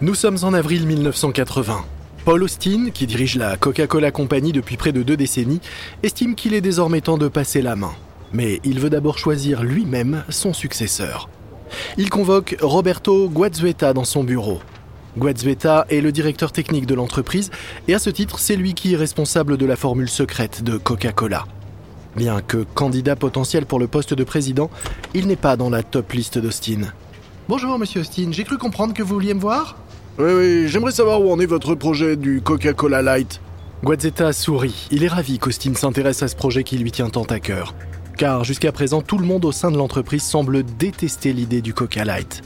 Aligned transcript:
Nous 0.00 0.14
sommes 0.14 0.38
en 0.42 0.52
avril 0.54 0.86
1980. 0.86 1.84
Paul 2.24 2.44
Austin, 2.44 2.90
qui 2.94 3.04
dirige 3.08 3.34
la 3.34 3.56
Coca-Cola 3.56 4.12
Company 4.12 4.52
depuis 4.52 4.76
près 4.76 4.92
de 4.92 5.02
deux 5.02 5.16
décennies, 5.16 5.60
estime 6.04 6.36
qu'il 6.36 6.54
est 6.54 6.60
désormais 6.60 7.00
temps 7.00 7.18
de 7.18 7.26
passer 7.26 7.62
la 7.62 7.74
main. 7.74 7.90
Mais 8.32 8.60
il 8.62 8.78
veut 8.78 8.90
d'abord 8.90 9.18
choisir 9.18 9.64
lui-même 9.64 10.22
son 10.28 10.52
successeur. 10.52 11.28
Il 11.96 12.10
convoque 12.10 12.56
Roberto 12.60 13.28
Guazzueta 13.28 13.92
dans 13.92 14.04
son 14.04 14.22
bureau. 14.22 14.60
Guazzueta 15.16 15.84
est 15.90 16.00
le 16.00 16.12
directeur 16.12 16.52
technique 16.52 16.86
de 16.86 16.94
l'entreprise 16.94 17.50
et 17.88 17.94
à 17.94 17.98
ce 17.98 18.10
titre, 18.10 18.38
c'est 18.38 18.54
lui 18.54 18.74
qui 18.74 18.94
est 18.94 18.96
responsable 18.96 19.56
de 19.56 19.66
la 19.66 19.74
formule 19.74 20.08
secrète 20.08 20.62
de 20.62 20.76
Coca-Cola. 20.76 21.44
Bien 22.14 22.40
que 22.40 22.58
candidat 22.58 23.16
potentiel 23.16 23.66
pour 23.66 23.80
le 23.80 23.88
poste 23.88 24.14
de 24.14 24.22
président, 24.22 24.70
il 25.12 25.26
n'est 25.26 25.34
pas 25.34 25.56
dans 25.56 25.70
la 25.70 25.82
top 25.82 26.12
liste 26.12 26.38
d'Austin. 26.38 26.92
Bonjour, 27.48 27.78
monsieur 27.78 28.02
Austin, 28.02 28.28
j'ai 28.30 28.44
cru 28.44 28.58
comprendre 28.58 28.92
que 28.92 29.02
vous 29.02 29.14
vouliez 29.14 29.32
me 29.32 29.40
voir 29.40 29.78
Oui, 30.18 30.32
oui, 30.36 30.68
j'aimerais 30.68 30.92
savoir 30.92 31.22
où 31.22 31.32
en 31.32 31.40
est 31.40 31.46
votre 31.46 31.74
projet 31.74 32.14
du 32.14 32.42
Coca-Cola 32.42 33.00
Light. 33.00 33.40
Guazzetta 33.82 34.34
sourit. 34.34 34.86
Il 34.90 35.02
est 35.02 35.08
ravi 35.08 35.38
qu'Austin 35.38 35.72
s'intéresse 35.72 36.22
à 36.22 36.28
ce 36.28 36.36
projet 36.36 36.62
qui 36.62 36.76
lui 36.76 36.92
tient 36.92 37.08
tant 37.08 37.22
à 37.22 37.40
cœur. 37.40 37.74
Car 38.18 38.44
jusqu'à 38.44 38.70
présent, 38.70 39.00
tout 39.00 39.16
le 39.16 39.24
monde 39.24 39.46
au 39.46 39.52
sein 39.52 39.70
de 39.70 39.78
l'entreprise 39.78 40.24
semble 40.24 40.62
détester 40.62 41.32
l'idée 41.32 41.62
du 41.62 41.72
Coca 41.72 42.04
Light. 42.04 42.42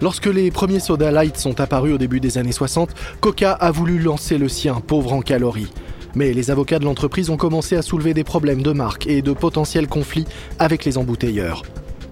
Lorsque 0.00 0.24
les 0.24 0.50
premiers 0.50 0.80
soda 0.80 1.10
light 1.10 1.36
sont 1.36 1.60
apparus 1.60 1.92
au 1.92 1.98
début 1.98 2.20
des 2.20 2.38
années 2.38 2.50
60, 2.50 2.94
Coca 3.20 3.52
a 3.52 3.70
voulu 3.70 3.98
lancer 3.98 4.38
le 4.38 4.48
sien, 4.48 4.80
pauvre 4.80 5.12
en 5.12 5.20
calories. 5.20 5.70
Mais 6.14 6.32
les 6.32 6.50
avocats 6.50 6.78
de 6.78 6.86
l'entreprise 6.86 7.28
ont 7.28 7.36
commencé 7.36 7.76
à 7.76 7.82
soulever 7.82 8.14
des 8.14 8.24
problèmes 8.24 8.62
de 8.62 8.72
marque 8.72 9.06
et 9.06 9.20
de 9.20 9.34
potentiels 9.34 9.86
conflits 9.86 10.24
avec 10.58 10.86
les 10.86 10.96
embouteilleurs. 10.96 11.62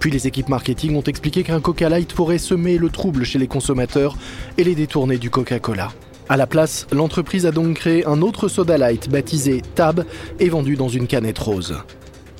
Puis 0.04 0.10
les 0.10 0.26
équipes 0.26 0.50
marketing 0.50 0.96
ont 0.96 1.02
expliqué 1.02 1.44
qu'un 1.44 1.62
Coca 1.62 1.88
Light 1.88 2.12
pourrait 2.12 2.36
semer 2.36 2.76
le 2.76 2.90
trouble 2.90 3.24
chez 3.24 3.38
les 3.38 3.46
consommateurs 3.46 4.18
et 4.58 4.62
les 4.62 4.74
détourner 4.74 5.16
du 5.16 5.30
Coca-Cola. 5.30 5.92
À 6.28 6.36
la 6.36 6.46
place, 6.46 6.86
l'entreprise 6.92 7.46
a 7.46 7.52
donc 7.52 7.78
créé 7.78 8.04
un 8.04 8.20
autre 8.20 8.48
soda 8.48 8.76
light 8.76 9.08
baptisé 9.08 9.62
Tab 9.74 10.04
et 10.40 10.50
vendu 10.50 10.76
dans 10.76 10.90
une 10.90 11.06
canette 11.06 11.38
rose. 11.38 11.78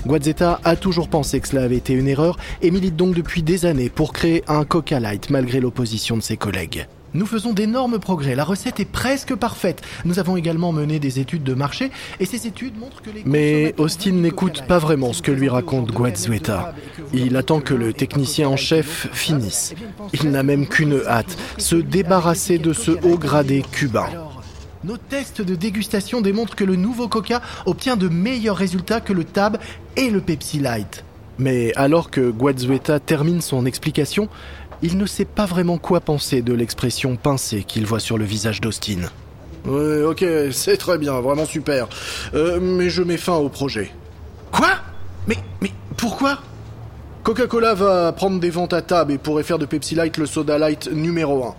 Guazzetta 0.05 0.59
a 0.63 0.75
toujours 0.75 1.09
pensé 1.09 1.39
que 1.39 1.47
cela 1.47 1.63
avait 1.63 1.77
été 1.77 1.93
une 1.93 2.07
erreur 2.07 2.37
et 2.61 2.69
milite 2.69 2.97
donc 2.97 3.15
depuis 3.15 3.41
des 3.41 3.65
années 3.65 3.89
pour 3.89 4.13
créer 4.13 4.43
un 4.47 4.63
Coca 4.63 4.99
Light 4.99 5.31
malgré 5.31 5.59
l'opposition 5.59 6.17
de 6.17 6.21
ses 6.21 6.37
collègues. 6.37 6.85
Nous 7.15 7.25
faisons 7.25 7.53
d'énormes 7.53 7.97
progrès, 7.97 8.35
la 8.35 8.43
recette 8.43 8.81
est 8.81 8.91
presque 8.91 9.33
parfaite. 9.35 9.81
Nous 10.03 10.19
avons 10.19 10.35
également 10.35 10.73
mené 10.73 10.99
des 10.99 11.21
études 11.21 11.43
de 11.43 11.53
marché 11.53 11.89
et 12.19 12.25
ces 12.25 12.45
études 12.45 12.77
montrent 12.77 13.01
que 13.01 13.09
les 13.09 13.23
Mais 13.25 13.73
Austin 13.77 14.11
n'écoute 14.11 14.63
pas 14.67 14.79
vraiment 14.79 15.13
ce 15.13 15.21
que 15.21 15.31
lui 15.31 15.47
raconte 15.47 15.93
Guazzueta. 15.93 16.75
Il 17.13 17.37
attend 17.37 17.61
que 17.61 17.73
le 17.73 17.93
technicien 17.93 18.49
en 18.49 18.57
chef 18.57 19.07
finisse. 19.13 19.75
Il 20.11 20.29
n'a 20.29 20.43
même 20.43 20.67
qu'une 20.67 20.99
hâte, 21.07 21.37
se 21.57 21.77
débarrasser 21.77 22.57
de 22.57 22.73
ce 22.73 22.91
haut 22.91 23.17
gradé 23.17 23.63
cubain. 23.71 24.09
Nos 24.83 24.97
tests 24.97 25.41
de 25.41 25.55
dégustation 25.55 26.19
démontrent 26.19 26.57
que 26.57 26.65
le 26.65 26.75
nouveau 26.75 27.07
Coca 27.07 27.41
obtient 27.65 27.95
de 27.95 28.09
meilleurs 28.09 28.57
résultats 28.57 28.99
que 28.99 29.13
le 29.13 29.23
Tab 29.23 29.57
et 29.95 30.09
le 30.09 30.19
Pepsi 30.19 30.59
Light. 30.59 31.05
Mais 31.37 31.73
alors 31.75 32.11
que 32.11 32.29
Guazzueta 32.29 32.99
termine 32.99 33.41
son 33.41 33.65
explication, 33.65 34.29
il 34.81 34.97
ne 34.97 35.05
sait 35.05 35.25
pas 35.25 35.45
vraiment 35.45 35.77
quoi 35.77 35.99
penser 35.99 36.41
de 36.41 36.53
l'expression 36.53 37.15
pincée 37.15 37.63
qu'il 37.63 37.85
voit 37.85 37.99
sur 37.99 38.17
le 38.17 38.25
visage 38.25 38.61
d'Austin. 38.61 39.09
Ouais, 39.65 40.03
ok, 40.03 40.23
c'est 40.51 40.77
très 40.77 40.97
bien, 40.97 41.19
vraiment 41.21 41.45
super. 41.45 41.87
Euh, 42.33 42.59
mais 42.61 42.89
je 42.89 43.01
mets 43.01 43.17
fin 43.17 43.35
au 43.35 43.49
projet. 43.49 43.91
Quoi? 44.51 44.69
Mais, 45.27 45.37
mais 45.61 45.71
pourquoi? 45.97 46.39
Coca-Cola 47.23 47.73
va 47.73 48.11
prendre 48.11 48.39
des 48.39 48.51
ventes 48.51 48.73
à 48.73 48.83
table 48.83 49.11
et 49.11 49.17
pourrait 49.17 49.41
faire 49.41 49.57
de 49.57 49.65
Pepsi 49.65 49.95
Light 49.95 50.17
le 50.17 50.27
soda 50.27 50.59
light 50.59 50.87
numéro 50.91 51.43
1. 51.43 51.55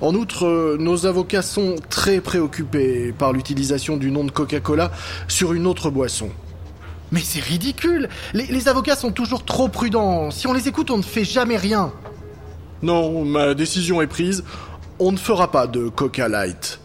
En 0.00 0.14
outre, 0.14 0.46
euh, 0.46 0.76
nos 0.78 1.06
avocats 1.06 1.42
sont 1.42 1.74
très 1.90 2.20
préoccupés 2.20 3.12
par 3.18 3.32
l'utilisation 3.32 3.96
du 3.96 4.12
nom 4.12 4.22
de 4.22 4.30
Coca-Cola 4.30 4.92
sur 5.26 5.52
une 5.52 5.66
autre 5.66 5.90
boisson. 5.90 6.30
Mais 7.10 7.20
c'est 7.20 7.40
ridicule 7.42 8.08
les, 8.34 8.46
les 8.46 8.68
avocats 8.68 8.94
sont 8.94 9.10
toujours 9.10 9.44
trop 9.44 9.66
prudents. 9.66 10.30
Si 10.30 10.46
on 10.46 10.52
les 10.52 10.68
écoute, 10.68 10.92
on 10.92 10.98
ne 10.98 11.02
fait 11.02 11.24
jamais 11.24 11.56
rien. 11.56 11.90
Non, 12.82 13.24
ma 13.24 13.54
décision 13.54 14.00
est 14.00 14.06
prise. 14.06 14.44
On 15.00 15.10
ne 15.10 15.16
fera 15.16 15.50
pas 15.50 15.66
de 15.66 15.88
Coca 15.88 16.28
Light. 16.28 16.78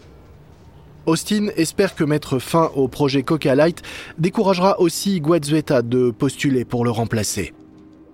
Austin 1.05 1.47
espère 1.55 1.95
que 1.95 2.03
mettre 2.03 2.39
fin 2.39 2.71
au 2.75 2.87
projet 2.87 3.23
Coca 3.23 3.53
Light 3.55 3.81
découragera 4.17 4.79
aussi 4.79 5.19
Guazzueta 5.19 5.81
de 5.81 6.11
postuler 6.11 6.65
pour 6.65 6.85
le 6.85 6.91
remplacer. 6.91 7.53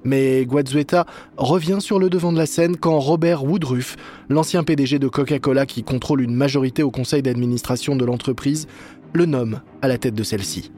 Mais 0.04 0.46
Guazzueta 0.46 1.06
revient 1.38 1.78
sur 1.80 2.00
le 2.00 2.10
devant 2.10 2.32
de 2.32 2.38
la 2.38 2.46
scène 2.46 2.78
quand 2.78 3.00
Robert 3.00 3.44
Woodruff, 3.44 3.96
l'ancien 4.30 4.64
PDG 4.64 4.98
de 4.98 5.08
Coca-Cola 5.08 5.66
qui 5.66 5.84
contrôle 5.84 6.22
une 6.22 6.36
majorité 6.36 6.84
au 6.84 6.92
conseil 6.92 7.22
d'administration 7.22 7.96
de 7.96 8.06
l'entreprise, 8.06 8.68
le 9.14 9.26
nomme 9.26 9.62
à 9.82 9.88
la 9.88 9.98
tête 9.98 10.16
de 10.16 10.24
celle-ci. 10.24 10.72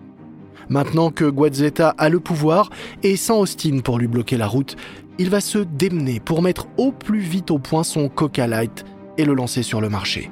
Maintenant 0.69 1.11
que 1.11 1.25
Guazzueta 1.25 1.89
a 1.97 2.09
le 2.09 2.19
pouvoir 2.19 2.69
et 3.03 3.15
sans 3.15 3.39
Austin 3.39 3.79
pour 3.83 3.99
lui 3.99 4.07
bloquer 4.07 4.37
la 4.37 4.47
route, 4.47 4.75
il 5.17 5.29
va 5.29 5.41
se 5.41 5.59
démener 5.59 6.19
pour 6.19 6.41
mettre 6.41 6.67
au 6.77 6.91
plus 6.91 7.19
vite 7.19 7.51
au 7.51 7.59
point 7.59 7.83
son 7.83 8.09
Coca 8.09 8.47
Light 8.47 8.85
et 9.17 9.25
le 9.25 9.33
lancer 9.33 9.63
sur 9.63 9.81
le 9.81 9.89
marché. 9.89 10.31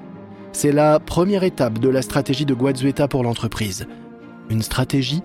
C'est 0.51 0.71
la 0.71 0.99
première 0.99 1.43
étape 1.43 1.79
de 1.79 1.89
la 1.89 2.01
stratégie 2.01 2.45
de 2.45 2.53
Guazzueta 2.53 3.07
pour 3.07 3.23
l'entreprise. 3.23 3.87
Une 4.49 4.61
stratégie 4.61 5.21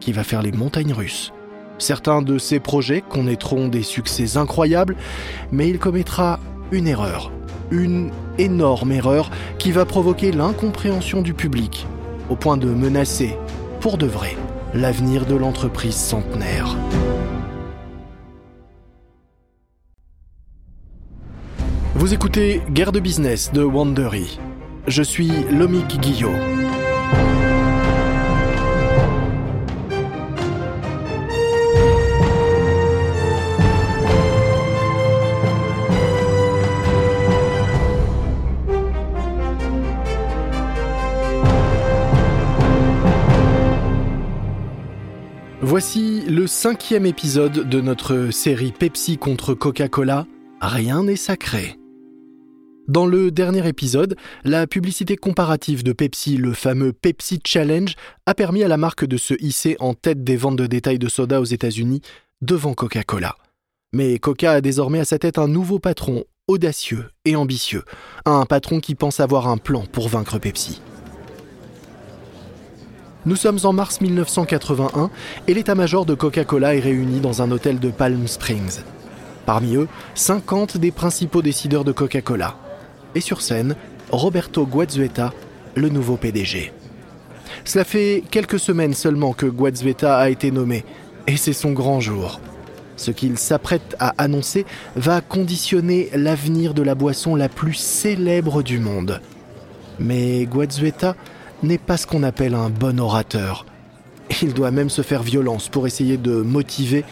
qui 0.00 0.12
va 0.12 0.24
faire 0.24 0.42
les 0.42 0.52
montagnes 0.52 0.92
russes. 0.92 1.32
Certains 1.78 2.22
de 2.22 2.38
ses 2.38 2.60
projets 2.60 3.02
connaîtront 3.02 3.68
des 3.68 3.82
succès 3.82 4.36
incroyables, 4.36 4.96
mais 5.52 5.68
il 5.68 5.78
commettra 5.78 6.40
une 6.72 6.86
erreur, 6.86 7.32
une 7.70 8.10
énorme 8.36 8.92
erreur 8.92 9.30
qui 9.58 9.72
va 9.72 9.84
provoquer 9.84 10.32
l'incompréhension 10.32 11.22
du 11.22 11.34
public, 11.34 11.86
au 12.30 12.36
point 12.36 12.56
de 12.56 12.68
menacer, 12.68 13.36
pour 13.80 13.96
de 13.96 14.06
vrai, 14.06 14.36
l'avenir 14.74 15.24
de 15.26 15.34
l'entreprise 15.34 15.94
centenaire. 15.94 16.76
Vous 21.94 22.14
écoutez 22.14 22.62
Guerre 22.70 22.92
de 22.92 23.00
business 23.00 23.50
de 23.52 23.62
Wandery. 23.62 24.38
Je 24.86 25.02
suis 25.02 25.30
Lomik 25.50 25.98
Guillot. 26.00 26.30
Voici 45.60 46.22
le 46.28 46.46
cinquième 46.46 47.06
épisode 47.06 47.68
de 47.68 47.80
notre 47.80 48.30
série 48.30 48.72
Pepsi 48.72 49.18
contre 49.18 49.54
Coca-Cola. 49.54 50.26
Rien 50.60 51.04
n'est 51.04 51.16
sacré. 51.16 51.78
Dans 52.88 53.06
le 53.06 53.30
dernier 53.30 53.68
épisode, 53.68 54.16
la 54.44 54.66
publicité 54.66 55.16
comparative 55.16 55.84
de 55.84 55.92
Pepsi, 55.92 56.36
le 56.36 56.52
fameux 56.52 56.92
Pepsi 56.92 57.38
Challenge, 57.46 57.94
a 58.26 58.34
permis 58.34 58.64
à 58.64 58.68
la 58.68 58.76
marque 58.76 59.04
de 59.04 59.16
se 59.16 59.34
hisser 59.40 59.76
en 59.78 59.94
tête 59.94 60.24
des 60.24 60.36
ventes 60.36 60.56
de 60.56 60.66
détail 60.66 60.98
de 60.98 61.08
soda 61.08 61.40
aux 61.40 61.44
États-Unis 61.44 62.00
devant 62.40 62.74
Coca-Cola. 62.74 63.36
Mais 63.92 64.18
Coca 64.18 64.52
a 64.52 64.60
désormais 64.60 64.98
à 64.98 65.04
sa 65.04 65.18
tête 65.20 65.38
un 65.38 65.46
nouveau 65.46 65.78
patron, 65.78 66.24
audacieux 66.48 67.04
et 67.24 67.36
ambitieux, 67.36 67.84
un 68.24 68.44
patron 68.44 68.80
qui 68.80 68.96
pense 68.96 69.20
avoir 69.20 69.46
un 69.46 69.58
plan 69.58 69.84
pour 69.86 70.08
vaincre 70.08 70.40
Pepsi. 70.40 70.82
Nous 73.26 73.36
sommes 73.36 73.58
en 73.62 73.72
mars 73.72 74.00
1981 74.00 75.10
et 75.46 75.54
l'état-major 75.54 76.04
de 76.04 76.14
Coca-Cola 76.14 76.74
est 76.74 76.80
réuni 76.80 77.20
dans 77.20 77.42
un 77.42 77.50
hôtel 77.52 77.78
de 77.78 77.90
Palm 77.90 78.26
Springs. 78.26 78.80
Parmi 79.48 79.76
eux, 79.76 79.88
50 80.14 80.76
des 80.76 80.90
principaux 80.90 81.40
décideurs 81.40 81.82
de 81.82 81.92
Coca-Cola. 81.92 82.54
Et 83.14 83.22
sur 83.22 83.40
scène, 83.40 83.76
Roberto 84.10 84.66
Guazzueta, 84.66 85.32
le 85.74 85.88
nouveau 85.88 86.18
PDG. 86.18 86.70
Cela 87.64 87.84
fait 87.84 88.22
quelques 88.30 88.58
semaines 88.58 88.92
seulement 88.92 89.32
que 89.32 89.46
Guazzueta 89.46 90.18
a 90.18 90.28
été 90.28 90.50
nommé, 90.50 90.84
et 91.26 91.38
c'est 91.38 91.54
son 91.54 91.72
grand 91.72 91.98
jour. 91.98 92.42
Ce 92.96 93.10
qu'il 93.10 93.38
s'apprête 93.38 93.96
à 93.98 94.12
annoncer 94.18 94.66
va 94.96 95.22
conditionner 95.22 96.10
l'avenir 96.12 96.74
de 96.74 96.82
la 96.82 96.94
boisson 96.94 97.34
la 97.34 97.48
plus 97.48 97.72
célèbre 97.72 98.62
du 98.62 98.78
monde. 98.78 99.22
Mais 99.98 100.44
Guazzueta 100.44 101.16
n'est 101.62 101.78
pas 101.78 101.96
ce 101.96 102.06
qu'on 102.06 102.22
appelle 102.22 102.54
un 102.54 102.68
bon 102.68 103.00
orateur. 103.00 103.64
Il 104.42 104.52
doit 104.52 104.72
même 104.72 104.90
se 104.90 105.00
faire 105.00 105.22
violence 105.22 105.70
pour 105.70 105.86
essayer 105.86 106.18
de 106.18 106.42
motiver 106.42 107.02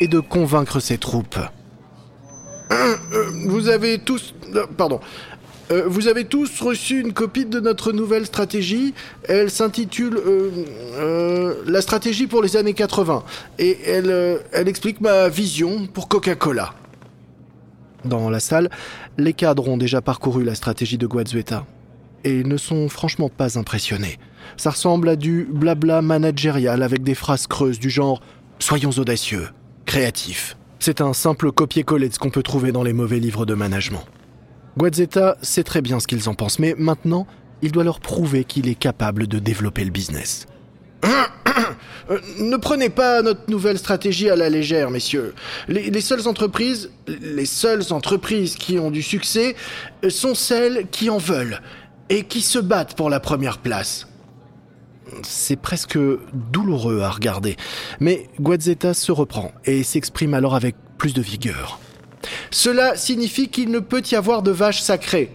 et 0.00 0.06
de 0.06 0.20
convaincre 0.20 0.78
ses 0.78 0.98
troupes. 0.98 1.40
Euh, 2.72 2.96
vous 3.46 3.68
avez 3.68 3.98
tous... 3.98 4.34
euh, 4.54 4.66
pardon. 4.76 5.00
Euh, 5.70 5.84
vous 5.86 6.08
avez 6.08 6.24
tous 6.24 6.60
reçu 6.60 7.00
une 7.00 7.12
copie 7.12 7.46
de 7.46 7.60
notre 7.60 7.92
nouvelle 7.92 8.26
stratégie. 8.26 8.94
Elle 9.28 9.50
s'intitule 9.50 10.20
La 11.66 11.80
stratégie 11.80 12.26
pour 12.26 12.42
les 12.42 12.56
années 12.56 12.74
80. 12.74 13.22
Et 13.58 13.78
elle, 13.86 14.40
elle 14.52 14.68
explique 14.68 15.00
ma 15.00 15.28
vision 15.28 15.86
pour 15.86 16.08
Coca-Cola. 16.08 16.74
Dans 18.04 18.30
la 18.30 18.40
salle, 18.40 18.68
les 19.16 19.32
cadres 19.32 19.68
ont 19.68 19.76
déjà 19.76 20.00
parcouru 20.00 20.42
la 20.42 20.56
stratégie 20.56 20.98
de 20.98 21.06
Guazueta 21.06 21.64
et 22.24 22.42
ne 22.42 22.56
sont 22.56 22.88
franchement 22.88 23.28
pas 23.28 23.58
impressionnés. 23.58 24.18
Ça 24.56 24.70
ressemble 24.70 25.08
à 25.08 25.16
du 25.16 25.48
blabla 25.50 26.02
managérial 26.02 26.82
avec 26.82 27.02
des 27.04 27.14
phrases 27.14 27.46
creuses 27.46 27.78
du 27.78 27.90
genre 27.90 28.20
Soyons 28.58 28.90
audacieux, 28.90 29.48
créatifs. 29.86 30.56
C'est 30.84 31.00
un 31.00 31.12
simple 31.12 31.52
copier-coller 31.52 32.08
de 32.08 32.14
ce 32.14 32.18
qu'on 32.18 32.30
peut 32.30 32.42
trouver 32.42 32.72
dans 32.72 32.82
les 32.82 32.92
mauvais 32.92 33.20
livres 33.20 33.46
de 33.46 33.54
management. 33.54 34.04
Guazzetta 34.76 35.36
sait 35.40 35.62
très 35.62 35.80
bien 35.80 36.00
ce 36.00 36.08
qu'ils 36.08 36.28
en 36.28 36.34
pensent, 36.34 36.58
mais 36.58 36.74
maintenant, 36.76 37.28
il 37.62 37.70
doit 37.70 37.84
leur 37.84 38.00
prouver 38.00 38.42
qu'il 38.42 38.68
est 38.68 38.74
capable 38.74 39.28
de 39.28 39.38
développer 39.38 39.84
le 39.84 39.92
business. 39.92 40.46
Euh, 42.10 42.18
ne 42.40 42.56
prenez 42.56 42.88
pas 42.88 43.22
notre 43.22 43.48
nouvelle 43.48 43.78
stratégie 43.78 44.28
à 44.28 44.34
la 44.34 44.50
légère, 44.50 44.90
messieurs. 44.90 45.34
Les, 45.68 46.00
seules 46.00 46.26
entreprises, 46.26 46.90
les 47.06 47.46
seules 47.46 47.92
entreprises 47.92 48.56
qui 48.56 48.80
ont 48.80 48.90
du 48.90 49.02
succès 49.02 49.54
sont 50.08 50.34
celles 50.34 50.88
qui 50.90 51.10
en 51.10 51.18
veulent 51.18 51.60
et 52.08 52.24
qui 52.24 52.40
se 52.40 52.58
battent 52.58 52.96
pour 52.96 53.08
la 53.08 53.20
première 53.20 53.58
place. 53.58 54.08
C'est 55.22 55.56
presque 55.56 55.98
douloureux 56.32 57.00
à 57.00 57.10
regarder, 57.10 57.56
mais 58.00 58.28
Guazzetta 58.40 58.94
se 58.94 59.12
reprend 59.12 59.52
et 59.64 59.82
s'exprime 59.82 60.34
alors 60.34 60.54
avec 60.54 60.76
plus 60.98 61.14
de 61.14 61.22
vigueur. 61.22 61.80
Cela 62.50 62.96
signifie 62.96 63.48
qu'il 63.48 63.70
ne 63.70 63.80
peut 63.80 64.02
y 64.10 64.14
avoir 64.14 64.42
de 64.42 64.50
vaches 64.50 64.80
sacrées. 64.80 65.32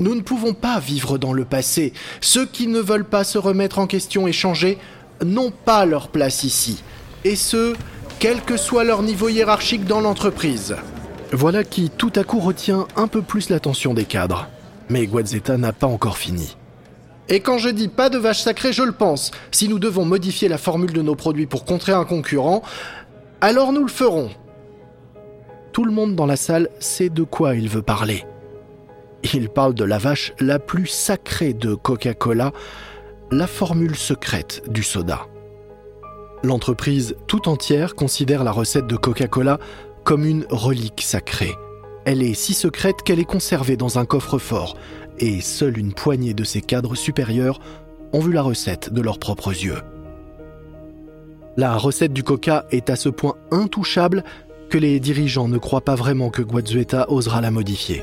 Nous 0.00 0.14
ne 0.14 0.22
pouvons 0.22 0.54
pas 0.54 0.80
vivre 0.80 1.18
dans 1.18 1.32
le 1.32 1.44
passé. 1.44 1.92
Ceux 2.20 2.46
qui 2.46 2.66
ne 2.66 2.80
veulent 2.80 3.08
pas 3.08 3.24
se 3.24 3.38
remettre 3.38 3.78
en 3.78 3.86
question 3.86 4.26
et 4.26 4.32
changer 4.32 4.78
n'ont 5.24 5.52
pas 5.52 5.86
leur 5.86 6.08
place 6.08 6.42
ici. 6.42 6.82
Et 7.24 7.36
ce, 7.36 7.74
quel 8.18 8.42
que 8.42 8.56
soit 8.56 8.84
leur 8.84 9.02
niveau 9.02 9.28
hiérarchique 9.28 9.84
dans 9.84 10.00
l'entreprise. 10.00 10.76
Voilà 11.32 11.64
qui 11.64 11.90
tout 11.90 12.12
à 12.16 12.24
coup 12.24 12.40
retient 12.40 12.86
un 12.96 13.06
peu 13.06 13.22
plus 13.22 13.50
l'attention 13.50 13.94
des 13.94 14.04
cadres. 14.04 14.48
Mais 14.88 15.06
Guazzetta 15.06 15.56
n'a 15.56 15.72
pas 15.72 15.86
encore 15.86 16.18
fini. 16.18 16.56
Et 17.28 17.40
quand 17.40 17.58
je 17.58 17.70
dis 17.70 17.88
pas 17.88 18.10
de 18.10 18.18
vache 18.18 18.42
sacrée, 18.42 18.72
je 18.72 18.82
le 18.82 18.92
pense. 18.92 19.30
Si 19.50 19.68
nous 19.68 19.78
devons 19.78 20.04
modifier 20.04 20.48
la 20.48 20.58
formule 20.58 20.92
de 20.92 21.02
nos 21.02 21.14
produits 21.14 21.46
pour 21.46 21.64
contrer 21.64 21.92
un 21.92 22.04
concurrent, 22.04 22.62
alors 23.40 23.72
nous 23.72 23.82
le 23.82 23.90
ferons. 23.90 24.30
Tout 25.72 25.84
le 25.84 25.92
monde 25.92 26.14
dans 26.14 26.26
la 26.26 26.36
salle 26.36 26.68
sait 26.80 27.08
de 27.08 27.22
quoi 27.22 27.54
il 27.54 27.68
veut 27.68 27.82
parler. 27.82 28.24
Il 29.32 29.48
parle 29.48 29.74
de 29.74 29.84
la 29.84 29.98
vache 29.98 30.34
la 30.38 30.58
plus 30.58 30.86
sacrée 30.86 31.54
de 31.54 31.74
Coca-Cola, 31.74 32.52
la 33.30 33.46
formule 33.46 33.96
secrète 33.96 34.62
du 34.68 34.82
soda. 34.82 35.26
L'entreprise 36.42 37.16
tout 37.26 37.48
entière 37.48 37.94
considère 37.94 38.44
la 38.44 38.52
recette 38.52 38.86
de 38.86 38.96
Coca-Cola 38.96 39.58
comme 40.04 40.26
une 40.26 40.44
relique 40.50 41.00
sacrée. 41.00 41.54
Elle 42.04 42.22
est 42.22 42.34
si 42.34 42.52
secrète 42.52 43.02
qu'elle 43.02 43.18
est 43.18 43.24
conservée 43.24 43.78
dans 43.78 43.98
un 43.98 44.04
coffre-fort, 44.04 44.76
et 45.18 45.40
seule 45.40 45.78
une 45.78 45.92
poignée 45.92 46.34
de 46.34 46.44
ses 46.44 46.60
cadres 46.60 46.94
supérieurs 46.94 47.60
ont 48.12 48.20
vu 48.20 48.32
la 48.32 48.42
recette 48.42 48.92
de 48.92 49.00
leurs 49.00 49.18
propres 49.18 49.50
yeux. 49.50 49.80
La 51.56 51.76
recette 51.76 52.12
du 52.12 52.22
coca 52.22 52.66
est 52.70 52.90
à 52.90 52.96
ce 52.96 53.08
point 53.08 53.36
intouchable 53.50 54.24
que 54.70 54.78
les 54.78 54.98
dirigeants 54.98 55.48
ne 55.48 55.58
croient 55.58 55.84
pas 55.84 55.94
vraiment 55.94 56.30
que 56.30 56.42
Guazueta 56.42 57.10
osera 57.10 57.40
la 57.40 57.50
modifier. 57.50 58.02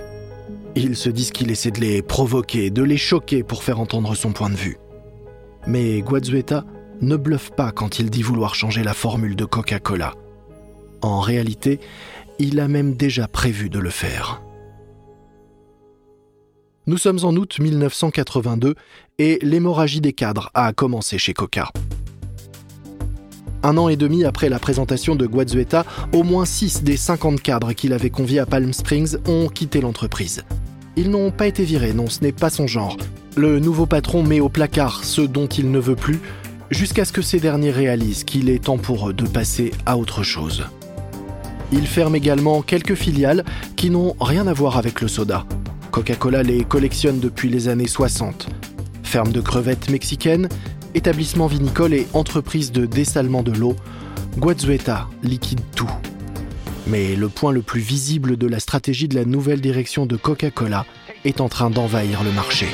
Ils 0.75 0.95
se 0.95 1.09
disent 1.09 1.31
qu'il 1.31 1.51
essaie 1.51 1.71
de 1.71 1.81
les 1.81 2.01
provoquer, 2.01 2.69
de 2.69 2.81
les 2.81 2.97
choquer 2.97 3.43
pour 3.43 3.63
faire 3.63 3.79
entendre 3.79 4.15
son 4.15 4.31
point 4.31 4.49
de 4.49 4.55
vue. 4.55 4.77
Mais 5.67 6.01
Guazueta 6.01 6.63
ne 7.01 7.17
bluffe 7.17 7.51
pas 7.51 7.71
quand 7.71 7.99
il 7.99 8.09
dit 8.09 8.21
vouloir 8.21 8.55
changer 8.55 8.83
la 8.83 8.93
formule 8.93 9.35
de 9.35 9.45
Coca-Cola. 9.45 10.13
En 11.01 11.19
réalité, 11.19 11.79
il 12.39 12.59
a 12.59 12.67
même 12.67 12.95
déjà 12.95 13.27
prévu 13.27 13.69
de 13.69 13.79
le 13.79 13.89
faire. 13.89 14.41
Nous 16.87 16.97
sommes 16.97 17.19
en 17.23 17.35
août 17.35 17.59
1982 17.59 18.73
et 19.19 19.37
l'hémorragie 19.43 20.01
des 20.01 20.13
cadres 20.13 20.49
a 20.55 20.73
commencé 20.73 21.19
chez 21.19 21.33
Coca. 21.33 21.69
Un 23.61 23.77
an 23.77 23.87
et 23.87 23.95
demi 23.95 24.25
après 24.25 24.49
la 24.49 24.57
présentation 24.57 25.15
de 25.15 25.27
Guazueta, 25.27 25.85
au 26.11 26.23
moins 26.23 26.45
6 26.45 26.81
des 26.81 26.97
50 26.97 27.39
cadres 27.39 27.73
qu'il 27.73 27.93
avait 27.93 28.09
conviés 28.09 28.39
à 28.39 28.47
Palm 28.47 28.73
Springs 28.73 29.17
ont 29.27 29.47
quitté 29.47 29.79
l'entreprise. 29.79 30.43
Ils 30.95 31.11
n'ont 31.11 31.29
pas 31.29 31.45
été 31.45 31.63
virés, 31.63 31.93
non, 31.93 32.07
ce 32.07 32.21
n'est 32.21 32.31
pas 32.31 32.49
son 32.49 32.65
genre. 32.65 32.97
Le 33.37 33.59
nouveau 33.59 33.85
patron 33.85 34.23
met 34.23 34.39
au 34.39 34.49
placard 34.49 35.03
ceux 35.03 35.27
dont 35.27 35.47
il 35.47 35.69
ne 35.69 35.79
veut 35.79 35.95
plus, 35.95 36.19
jusqu'à 36.71 37.05
ce 37.05 37.13
que 37.13 37.21
ces 37.21 37.39
derniers 37.39 37.69
réalisent 37.69 38.23
qu'il 38.23 38.49
est 38.49 38.63
temps 38.63 38.79
pour 38.79 39.09
eux 39.09 39.13
de 39.13 39.27
passer 39.27 39.71
à 39.85 39.99
autre 39.99 40.23
chose. 40.23 40.65
Il 41.71 41.85
ferme 41.85 42.15
également 42.15 42.63
quelques 42.63 42.95
filiales 42.95 43.45
qui 43.75 43.91
n'ont 43.91 44.15
rien 44.19 44.47
à 44.47 44.53
voir 44.53 44.77
avec 44.77 44.99
le 44.99 45.07
soda. 45.07 45.45
Coca-Cola 45.91 46.41
les 46.41 46.63
collectionne 46.63 47.19
depuis 47.19 47.49
les 47.49 47.67
années 47.67 47.87
60. 47.87 48.47
Ferme 49.03 49.31
de 49.31 49.41
crevettes 49.41 49.89
mexicaines, 49.89 50.47
établissement 50.95 51.47
vinicole 51.47 51.93
et 51.93 52.07
entreprise 52.13 52.71
de 52.71 52.85
dessalement 52.85 53.43
de 53.43 53.51
l'eau, 53.51 53.75
Guazueta 54.37 55.09
liquide 55.21 55.59
tout. 55.75 55.91
Mais 56.87 57.15
le 57.15 57.27
point 57.27 57.51
le 57.51 57.61
plus 57.61 57.81
visible 57.81 58.37
de 58.37 58.47
la 58.47 58.59
stratégie 58.59 59.09
de 59.09 59.15
la 59.15 59.25
nouvelle 59.25 59.59
direction 59.59 60.05
de 60.05 60.15
Coca-Cola 60.15 60.85
est 61.25 61.41
en 61.41 61.49
train 61.49 61.69
d'envahir 61.69 62.23
le 62.23 62.31
marché. 62.31 62.67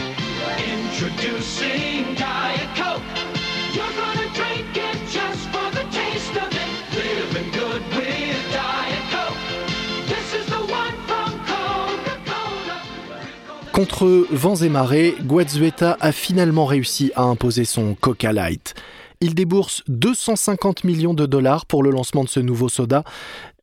Contre 13.77 14.25
vents 14.31 14.55
et 14.55 14.69
marées, 14.69 15.13
Guazueta 15.21 15.97
a 15.99 16.11
finalement 16.11 16.65
réussi 16.65 17.11
à 17.15 17.21
imposer 17.21 17.63
son 17.63 17.93
Coca 17.93 18.33
Light. 18.33 18.73
Il 19.21 19.35
débourse 19.35 19.83
250 19.87 20.83
millions 20.83 21.13
de 21.13 21.27
dollars 21.27 21.67
pour 21.67 21.83
le 21.83 21.91
lancement 21.91 22.23
de 22.23 22.29
ce 22.29 22.39
nouveau 22.39 22.69
soda, 22.69 23.03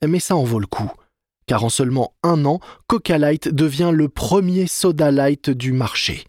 mais 0.06 0.20
ça 0.20 0.36
en 0.36 0.44
vaut 0.44 0.60
le 0.60 0.68
coup. 0.68 0.88
Car 1.48 1.64
en 1.64 1.68
seulement 1.68 2.12
un 2.22 2.44
an, 2.44 2.60
Coca 2.86 3.18
Light 3.18 3.48
devient 3.48 3.90
le 3.92 4.08
premier 4.08 4.68
soda 4.68 5.10
light 5.10 5.50
du 5.50 5.72
marché. 5.72 6.22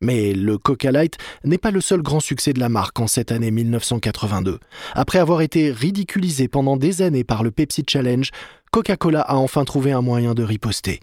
Mais 0.00 0.32
le 0.32 0.56
Coca 0.56 0.92
Light 0.92 1.16
n'est 1.42 1.58
pas 1.58 1.72
le 1.72 1.80
seul 1.80 2.02
grand 2.02 2.20
succès 2.20 2.52
de 2.52 2.60
la 2.60 2.68
marque 2.68 3.00
en 3.00 3.08
cette 3.08 3.32
année 3.32 3.50
1982. 3.50 4.60
Après 4.94 5.18
avoir 5.18 5.40
été 5.40 5.72
ridiculisé 5.72 6.46
pendant 6.46 6.76
des 6.76 7.02
années 7.02 7.24
par 7.24 7.42
le 7.42 7.50
Pepsi 7.50 7.82
Challenge, 7.84 8.30
Coca-Cola 8.70 9.22
a 9.22 9.34
enfin 9.34 9.64
trouvé 9.64 9.90
un 9.90 10.02
moyen 10.02 10.34
de 10.34 10.44
riposter. 10.44 11.00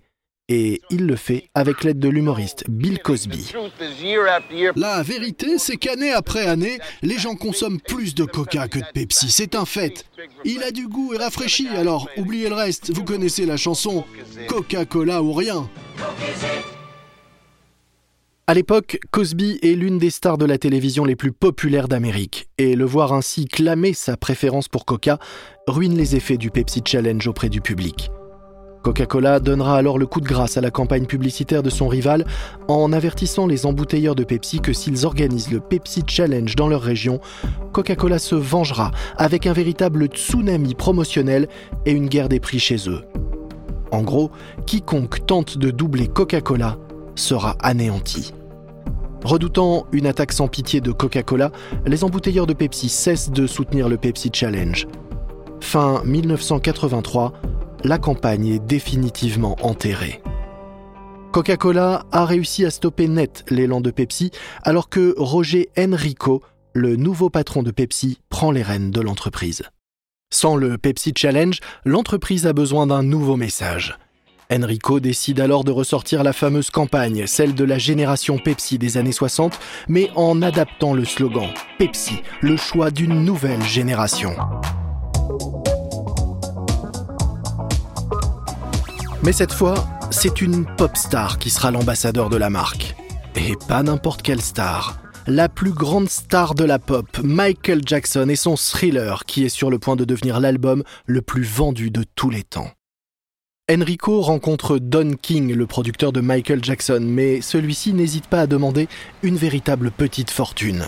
Et 0.48 0.82
il 0.92 1.08
le 1.08 1.16
fait 1.16 1.50
avec 1.56 1.84
l'aide 1.84 1.98
de 1.98 2.08
l'humoriste 2.08 2.66
Bill 2.70 3.00
Cosby. 3.00 3.52
La 4.76 5.02
vérité, 5.02 5.58
c'est 5.58 5.78
qu'année 5.78 6.12
après 6.12 6.46
année, 6.46 6.78
les 7.02 7.18
gens 7.18 7.36
consomment 7.36 7.82
plus 7.82 8.14
de 8.14 8.26
coca 8.26 8.68
que 8.68 8.78
de 8.78 8.86
Pepsi. 8.94 9.32
C'est 9.32 9.56
un 9.56 9.66
fait. 9.66 10.06
Il 10.44 10.62
a 10.62 10.70
du 10.70 10.88
goût 10.88 11.16
et 11.16 11.18
rafraîchi, 11.18 11.68
alors 11.70 12.08
oubliez 12.18 12.50
le 12.50 12.56
reste. 12.56 12.92
Vous 12.94 13.04
connaissez 13.04 13.48
la 13.48 13.58
chanson 13.58 14.04
Coca-Cola 14.48 15.24
ou 15.24 15.34
rien. 15.34 15.68
À 18.46 18.54
l'époque, 18.54 19.00
Cosby 19.10 19.58
est 19.64 19.74
l'une 19.74 19.98
des 19.98 20.12
stars 20.12 20.38
de 20.38 20.46
la 20.46 20.60
télévision 20.60 21.04
les 21.04 21.16
plus 21.16 21.32
populaires 21.32 21.88
d'Amérique, 21.88 22.48
et 22.60 22.76
le 22.76 22.86
voir 22.86 23.12
ainsi 23.12 23.46
clamer 23.46 23.94
sa 23.94 24.18
préférence 24.18 24.68
pour 24.68 24.86
Coca 24.86 25.18
ruine 25.66 25.98
les 25.98 26.16
effets 26.16 26.38
du 26.38 26.52
Pepsi 26.52 26.84
Challenge 26.86 27.26
auprès 27.26 27.50
du 27.50 27.62
public. 27.62 28.12
Coca-Cola 28.86 29.40
donnera 29.40 29.78
alors 29.78 29.98
le 29.98 30.06
coup 30.06 30.22
de 30.22 30.28
grâce 30.28 30.58
à 30.58 30.62
la 30.62 30.70
campagne 30.70 31.08
publicitaire 31.08 31.64
de 31.64 31.72
son 31.72 31.88
rival 31.88 32.24
en 32.68 32.94
avertissant 32.94 33.48
les 33.48 33.66
embouteilleurs 33.66 34.14
de 34.14 34.24
Pepsi 34.24 34.60
que 34.60 34.74
s'ils 34.74 35.08
organisent 35.08 35.50
le 35.50 35.60
Pepsi 35.60 36.04
Challenge 36.06 36.56
dans 36.56 36.68
leur 36.68 36.84
région, 36.84 37.20
Coca-Cola 37.74 38.20
se 38.20 38.36
vengera 38.36 38.92
avec 39.18 39.48
un 39.48 39.54
véritable 39.54 40.06
tsunami 40.06 40.76
promotionnel 40.76 41.48
et 41.88 41.94
une 41.94 42.06
guerre 42.08 42.30
des 42.30 42.40
prix 42.40 42.60
chez 42.60 42.88
eux. 42.88 43.02
En 43.90 44.04
gros, 44.04 44.30
quiconque 44.68 45.26
tente 45.26 45.58
de 45.58 45.72
doubler 45.72 46.08
Coca-Cola 46.08 46.78
sera 47.16 47.56
anéanti. 47.64 48.36
Redoutant 49.24 49.88
une 49.94 50.06
attaque 50.06 50.32
sans 50.32 50.48
pitié 50.48 50.80
de 50.80 50.92
Coca-Cola, 50.92 51.52
les 51.88 52.04
embouteilleurs 52.04 52.46
de 52.46 52.54
Pepsi 52.54 52.90
cessent 52.90 53.32
de 53.32 53.48
soutenir 53.48 53.90
le 53.90 53.98
Pepsi 53.98 54.30
Challenge. 54.32 54.86
Fin 55.60 56.04
1983, 56.06 57.34
la 57.86 58.00
campagne 58.00 58.48
est 58.48 58.60
définitivement 58.60 59.56
enterrée. 59.62 60.22
Coca-Cola 61.32 62.06
a 62.12 62.26
réussi 62.26 62.66
à 62.66 62.72
stopper 62.72 63.08
net 63.08 63.46
l'élan 63.50 63.80
de 63.80 63.92
Pepsi 63.92 64.32
alors 64.64 64.90
que 64.90 65.14
Roger 65.18 65.70
Enrico, 65.78 66.42
le 66.74 66.96
nouveau 66.96 67.30
patron 67.30 67.62
de 67.62 67.72
Pepsi, 67.72 68.20
prend 68.30 68.52
les 68.52 68.64
rênes 68.64 68.90
de 68.90 69.02
l'entreprise. 69.02 69.64
Sans 70.34 70.56
le 70.56 70.78
Pepsi 70.78 71.14
Challenge, 71.16 71.60
l'entreprise 71.86 72.48
a 72.48 72.54
besoin 72.54 72.88
d'un 72.88 73.04
nouveau 73.04 73.36
message. 73.36 73.98
Enrico 74.52 75.00
décide 75.00 75.40
alors 75.40 75.64
de 75.64 75.72
ressortir 75.72 76.24
la 76.24 76.34
fameuse 76.34 76.72
campagne, 76.72 77.28
celle 77.28 77.54
de 77.54 77.64
la 77.64 77.78
génération 77.78 78.38
Pepsi 78.38 78.78
des 78.78 78.98
années 78.98 79.12
60, 79.12 79.60
mais 79.88 80.10
en 80.16 80.42
adaptant 80.42 80.94
le 80.94 81.06
slogan 81.06 81.50
Pepsi, 81.78 82.22
le 82.42 82.58
choix 82.58 82.92
d'une 82.92 83.24
nouvelle 83.24 83.64
génération. 83.64 84.36
Mais 89.26 89.34
cette 89.34 89.54
fois, 89.54 89.88
c'est 90.12 90.40
une 90.40 90.68
pop 90.78 90.96
star 90.96 91.40
qui 91.40 91.50
sera 91.50 91.72
l'ambassadeur 91.72 92.30
de 92.30 92.38
la 92.38 92.52
marque. 92.52 92.96
Et 93.36 93.56
pas 93.68 93.82
n'importe 93.82 94.22
quelle 94.22 94.40
star. 94.40 95.00
La 95.26 95.50
plus 95.50 95.72
grande 95.72 96.10
star 96.10 96.54
de 96.54 96.64
la 96.64 96.78
pop, 96.78 97.08
Michael 97.24 97.82
Jackson 97.84 98.30
et 98.30 98.36
son 98.36 98.56
thriller 98.56 99.26
qui 99.26 99.44
est 99.44 99.50
sur 99.50 99.72
le 99.72 99.80
point 99.80 99.96
de 99.96 100.06
devenir 100.06 100.40
l'album 100.40 100.84
le 101.08 101.24
plus 101.24 101.42
vendu 101.42 101.90
de 101.90 102.04
tous 102.14 102.30
les 102.30 102.44
temps. 102.44 102.70
Enrico 103.68 104.22
rencontre 104.22 104.78
Don 104.78 105.14
King, 105.20 105.56
le 105.56 105.66
producteur 105.66 106.12
de 106.12 106.22
Michael 106.22 106.64
Jackson, 106.64 107.02
mais 107.02 107.42
celui-ci 107.42 107.94
n'hésite 107.94 108.28
pas 108.28 108.42
à 108.42 108.48
demander 108.48 108.88
une 109.24 109.38
véritable 109.38 109.90
petite 109.90 110.30
fortune. 110.30 110.86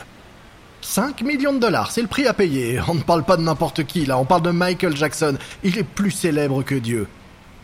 5 0.81 1.23
millions 1.23 1.53
de 1.53 1.59
dollars, 1.59 1.89
c'est 1.89 2.03
le 2.03 2.07
prix 2.07 2.27
à 2.27 2.35
payer. 2.35 2.79
On 2.87 2.93
ne 2.93 3.01
parle 3.01 3.23
pas 3.23 3.37
de 3.37 3.41
n'importe 3.41 3.83
qui 3.85 4.05
là, 4.05 4.19
on 4.19 4.25
parle 4.25 4.43
de 4.43 4.51
Michael 4.51 4.95
Jackson. 4.95 5.39
Il 5.63 5.79
est 5.79 5.83
plus 5.83 6.11
célèbre 6.11 6.61
que 6.61 6.75
Dieu. 6.75 7.07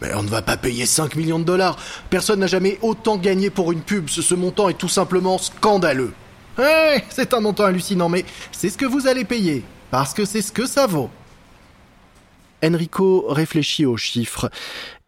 Mais 0.03 0.13
on 0.13 0.21
ne 0.21 0.29
va 0.29 0.41
pas 0.41 0.57
payer 0.57 0.85
5 0.85 1.15
millions 1.15 1.39
de 1.39 1.45
dollars. 1.45 1.77
Personne 2.09 2.41
n'a 2.41 2.47
jamais 2.47 2.77
autant 2.81 3.17
gagné 3.17 3.49
pour 3.49 3.71
une 3.71 3.81
pub. 3.81 4.09
Ce, 4.09 4.35
montant 4.35 4.67
est 4.67 4.77
tout 4.77 4.89
simplement 4.89 5.37
scandaleux. 5.37 6.13
Eh, 6.59 6.97
c'est 7.09 7.33
un 7.33 7.39
montant 7.39 7.63
hallucinant, 7.63 8.09
mais 8.09 8.25
c'est 8.51 8.69
ce 8.69 8.77
que 8.77 8.85
vous 8.85 9.07
allez 9.07 9.23
payer. 9.23 9.63
Parce 9.91 10.13
que 10.13 10.25
c'est 10.25 10.41
ce 10.41 10.51
que 10.51 10.65
ça 10.65 10.87
vaut. 10.87 11.09
Enrico 12.63 13.25
réfléchit 13.29 13.85
aux 13.85 13.97
chiffres. 13.97 14.49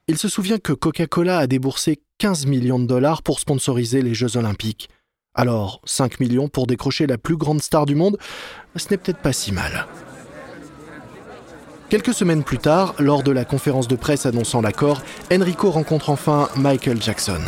Il 0.08 0.18
se 0.18 0.30
souvient 0.30 0.60
que 0.60 0.72
Coca-Cola 0.72 1.40
a 1.40 1.48
déboursé 1.48 2.00
15 2.20 2.46
millions 2.46 2.80
de 2.80 2.86
dollars 2.86 3.22
pour 3.22 3.40
sponsoriser 3.42 4.02
les 4.02 4.14
Jeux 4.14 4.38
Olympiques. 4.38 4.90
Alors, 5.34 5.82
5 5.84 6.22
millions 6.22 6.48
pour 6.48 6.68
décrocher 6.68 7.06
la 7.06 7.18
plus 7.18 7.36
grande 7.36 7.62
star 7.62 7.86
du 7.86 7.96
monde, 7.96 8.18
ce 8.78 8.88
n'est 8.90 8.98
peut-être 8.98 9.20
pas 9.20 9.34
si 9.34 9.52
mal. 9.52 9.88
Quelques 11.96 12.14
semaines 12.14 12.44
plus 12.44 12.58
tard, 12.58 12.94
lors 13.00 13.24
de 13.24 13.32
la 13.32 13.46
conférence 13.46 13.88
de 13.88 13.96
presse 13.96 14.26
annonçant 14.26 14.60
l'accord, 14.60 15.02
Enrico 15.32 15.72
rencontre 15.72 16.10
enfin 16.10 16.50
Michael 16.58 17.02
Jackson. 17.02 17.40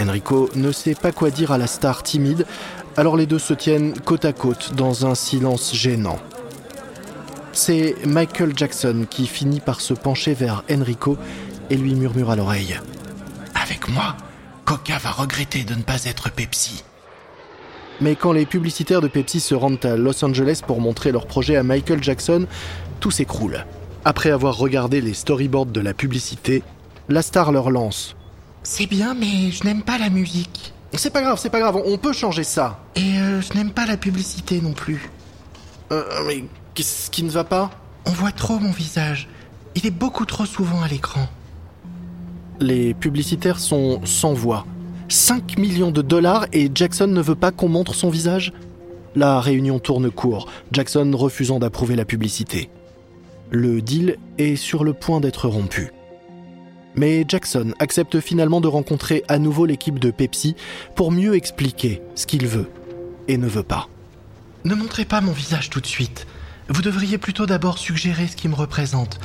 Enrico 0.00 0.50
ne 0.56 0.72
sait 0.72 0.96
pas 0.96 1.12
quoi 1.12 1.30
dire 1.30 1.52
à 1.52 1.58
la 1.58 1.68
star 1.68 2.02
timide, 2.02 2.44
alors 2.96 3.16
les 3.16 3.26
deux 3.26 3.38
se 3.38 3.54
tiennent 3.54 3.96
côte 4.00 4.24
à 4.24 4.32
côte 4.32 4.74
dans 4.74 5.06
un 5.06 5.14
silence 5.14 5.76
gênant. 5.76 6.18
C'est 7.52 7.94
Michael 8.04 8.52
Jackson 8.56 9.06
qui 9.08 9.28
finit 9.28 9.60
par 9.60 9.80
se 9.80 9.94
pencher 9.94 10.34
vers 10.34 10.64
Enrico 10.68 11.16
et 11.70 11.76
lui 11.76 11.94
murmure 11.94 12.30
à 12.30 12.34
l'oreille. 12.34 12.80
Avec 13.54 13.88
moi, 13.88 14.16
Coca 14.64 14.98
va 14.98 15.12
regretter 15.12 15.62
de 15.62 15.76
ne 15.76 15.82
pas 15.82 16.04
être 16.04 16.32
Pepsi. 16.32 16.82
Mais 18.00 18.14
quand 18.14 18.30
les 18.30 18.46
publicitaires 18.46 19.00
de 19.00 19.08
Pepsi 19.08 19.40
se 19.40 19.54
rendent 19.54 19.84
à 19.84 19.96
Los 19.96 20.24
Angeles 20.24 20.62
pour 20.64 20.80
montrer 20.80 21.10
leur 21.10 21.26
projet 21.26 21.56
à 21.56 21.64
Michael 21.64 22.02
Jackson, 22.02 22.46
tout 22.98 23.10
s'écroule. 23.10 23.64
Après 24.04 24.30
avoir 24.30 24.56
regardé 24.56 25.00
les 25.00 25.14
storyboards 25.14 25.66
de 25.66 25.80
la 25.80 25.94
publicité, 25.94 26.62
la 27.08 27.22
star 27.22 27.52
leur 27.52 27.70
lance. 27.70 28.16
C'est 28.62 28.86
bien, 28.86 29.14
mais 29.14 29.50
je 29.50 29.64
n'aime 29.64 29.82
pas 29.82 29.98
la 29.98 30.10
musique. 30.10 30.72
C'est 30.94 31.10
pas 31.12 31.22
grave, 31.22 31.38
c'est 31.38 31.50
pas 31.50 31.60
grave, 31.60 31.80
on 31.84 31.98
peut 31.98 32.12
changer 32.12 32.44
ça. 32.44 32.80
Et 32.96 33.18
euh, 33.18 33.40
je 33.40 33.52
n'aime 33.54 33.70
pas 33.70 33.86
la 33.86 33.96
publicité 33.96 34.60
non 34.60 34.72
plus. 34.72 35.10
Euh, 35.92 36.02
mais 36.26 36.44
qu'est-ce 36.74 37.10
qui 37.10 37.22
ne 37.22 37.30
va 37.30 37.44
pas? 37.44 37.70
On 38.06 38.10
voit 38.10 38.32
trop 38.32 38.58
mon 38.58 38.70
visage. 38.70 39.28
Il 39.74 39.86
est 39.86 39.90
beaucoup 39.90 40.24
trop 40.24 40.46
souvent 40.46 40.82
à 40.82 40.88
l'écran. 40.88 41.26
Les 42.60 42.94
publicitaires 42.94 43.58
sont 43.58 44.00
sans 44.04 44.32
voix. 44.32 44.66
5 45.08 45.58
millions 45.58 45.90
de 45.90 46.02
dollars 46.02 46.46
et 46.52 46.70
Jackson 46.74 47.06
ne 47.06 47.22
veut 47.22 47.34
pas 47.34 47.50
qu'on 47.52 47.68
montre 47.68 47.94
son 47.94 48.10
visage? 48.10 48.52
La 49.14 49.40
réunion 49.40 49.78
tourne 49.78 50.10
court, 50.10 50.48
Jackson 50.72 51.10
refusant 51.14 51.58
d'approuver 51.58 51.96
la 51.96 52.04
publicité. 52.04 52.70
Le 53.50 53.80
deal 53.80 54.18
est 54.36 54.56
sur 54.56 54.84
le 54.84 54.92
point 54.92 55.20
d'être 55.20 55.48
rompu. 55.48 55.90
Mais 56.94 57.24
Jackson 57.26 57.72
accepte 57.78 58.20
finalement 58.20 58.60
de 58.60 58.68
rencontrer 58.68 59.24
à 59.28 59.38
nouveau 59.38 59.64
l'équipe 59.64 59.98
de 59.98 60.10
Pepsi 60.10 60.54
pour 60.94 61.12
mieux 61.12 61.34
expliquer 61.34 62.02
ce 62.14 62.26
qu'il 62.26 62.46
veut 62.46 62.68
et 63.26 63.38
ne 63.38 63.46
veut 63.46 63.62
pas. 63.62 63.88
Ne 64.64 64.74
montrez 64.74 65.06
pas 65.06 65.22
mon 65.22 65.32
visage 65.32 65.70
tout 65.70 65.80
de 65.80 65.86
suite. 65.86 66.26
Vous 66.68 66.82
devriez 66.82 67.16
plutôt 67.16 67.46
d'abord 67.46 67.78
suggérer 67.78 68.26
ce 68.26 68.36
qui 68.36 68.48
me 68.48 68.54
représente. 68.54 69.18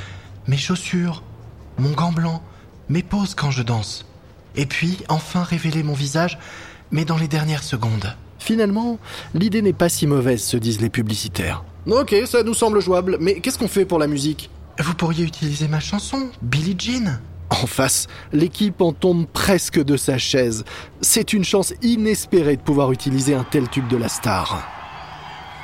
Mes 0.47 0.57
chaussures, 0.57 1.23
mon 1.77 1.91
gant 1.91 2.13
blanc, 2.13 2.41
mes 2.87 3.03
poses 3.03 3.35
quand 3.35 3.51
je 3.51 3.63
danse. 3.63 4.05
Et 4.55 4.65
puis, 4.65 4.99
enfin 5.09 5.43
révéler 5.43 5.83
mon 5.83 5.93
visage, 5.93 6.37
mais 6.91 7.03
dans 7.03 7.17
les 7.17 7.27
dernières 7.27 7.63
secondes. 7.63 8.15
Finalement, 8.39 8.99
l'idée 9.33 9.61
n'est 9.61 9.73
pas 9.73 9.89
si 9.89 10.07
mauvaise, 10.07 10.43
se 10.43 10.55
disent 10.57 10.79
les 10.79 10.89
publicitaires. 10.89 11.65
Ok, 11.89 12.15
ça 12.25 12.43
nous 12.43 12.53
semble 12.53 12.79
jouable, 12.79 13.17
mais 13.19 13.41
qu'est-ce 13.41 13.57
qu'on 13.57 13.67
fait 13.67 13.85
pour 13.85 13.99
la 13.99 14.07
musique 14.07 14.49
Vous 14.79 14.93
pourriez 14.93 15.25
utiliser 15.25 15.67
ma 15.67 15.81
chanson, 15.81 16.29
Billie 16.41 16.77
Jean. 16.79 17.19
En 17.49 17.67
face, 17.67 18.07
l'équipe 18.31 18.81
en 18.81 18.93
tombe 18.93 19.27
presque 19.27 19.83
de 19.83 19.97
sa 19.97 20.17
chaise. 20.17 20.63
C'est 21.01 21.33
une 21.33 21.43
chance 21.43 21.73
inespérée 21.81 22.55
de 22.55 22.61
pouvoir 22.61 22.93
utiliser 22.93 23.35
un 23.35 23.43
tel 23.43 23.67
tube 23.67 23.89
de 23.89 23.97
la 23.97 24.07
star. 24.07 24.65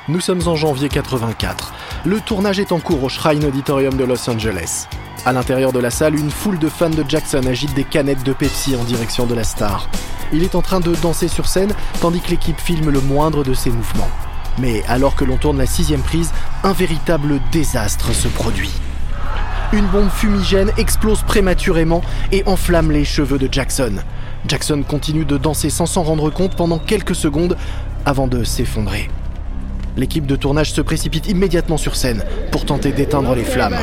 Nous 0.08 0.20
sommes 0.20 0.46
en 0.46 0.56
janvier 0.56 0.90
84. 0.90 1.72
Le 2.04 2.20
tournage 2.20 2.60
est 2.60 2.72
en 2.72 2.80
cours 2.80 3.02
au 3.02 3.08
Shrine 3.08 3.44
Auditorium 3.46 3.94
de 3.94 4.04
Los 4.04 4.28
Angeles. 4.28 4.88
À 5.24 5.32
l'intérieur 5.32 5.72
de 5.72 5.78
la 5.78 5.90
salle, 5.90 6.16
une 6.16 6.30
foule 6.30 6.58
de 6.58 6.68
fans 6.68 6.90
de 6.90 7.04
Jackson 7.08 7.46
agite 7.46 7.74
des 7.74 7.84
canettes 7.84 8.24
de 8.24 8.34
Pepsi 8.34 8.76
en 8.76 8.84
direction 8.84 9.24
de 9.24 9.34
la 9.34 9.44
star. 9.44 9.88
Il 10.34 10.44
est 10.44 10.54
en 10.54 10.62
train 10.62 10.80
de 10.80 10.94
danser 10.96 11.28
sur 11.28 11.46
scène 11.46 11.72
tandis 12.02 12.20
que 12.20 12.30
l'équipe 12.30 12.60
filme 12.60 12.90
le 12.90 13.00
moindre 13.00 13.42
de 13.42 13.54
ses 13.54 13.70
mouvements. 13.70 14.10
Mais 14.58 14.82
alors 14.88 15.16
que 15.16 15.24
l'on 15.24 15.36
tourne 15.36 15.58
la 15.58 15.66
sixième 15.66 16.02
prise, 16.02 16.32
un 16.64 16.72
véritable 16.72 17.40
désastre 17.52 18.12
se 18.12 18.28
produit. 18.28 18.70
Une 19.72 19.86
bombe 19.86 20.10
fumigène 20.10 20.72
explose 20.78 21.22
prématurément 21.22 22.02
et 22.32 22.42
enflamme 22.46 22.90
les 22.90 23.04
cheveux 23.04 23.38
de 23.38 23.48
Jackson. 23.50 23.92
Jackson 24.48 24.82
continue 24.86 25.24
de 25.24 25.36
danser 25.36 25.70
sans 25.70 25.86
s'en 25.86 26.02
rendre 26.02 26.30
compte 26.30 26.56
pendant 26.56 26.78
quelques 26.78 27.14
secondes 27.14 27.56
avant 28.04 28.26
de 28.26 28.42
s'effondrer. 28.42 29.08
L'équipe 29.96 30.26
de 30.26 30.36
tournage 30.36 30.72
se 30.72 30.80
précipite 30.80 31.28
immédiatement 31.28 31.76
sur 31.76 31.94
scène 31.94 32.24
pour 32.50 32.64
tenter 32.64 32.92
d'éteindre 32.92 33.34
les 33.34 33.44
flammes. 33.44 33.76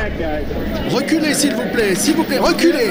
Reculez, 0.90 1.34
s'il 1.34 1.54
vous 1.54 1.68
plaît, 1.72 1.94
s'il 1.94 2.16
vous 2.16 2.24
plaît, 2.24 2.38
reculez 2.38 2.90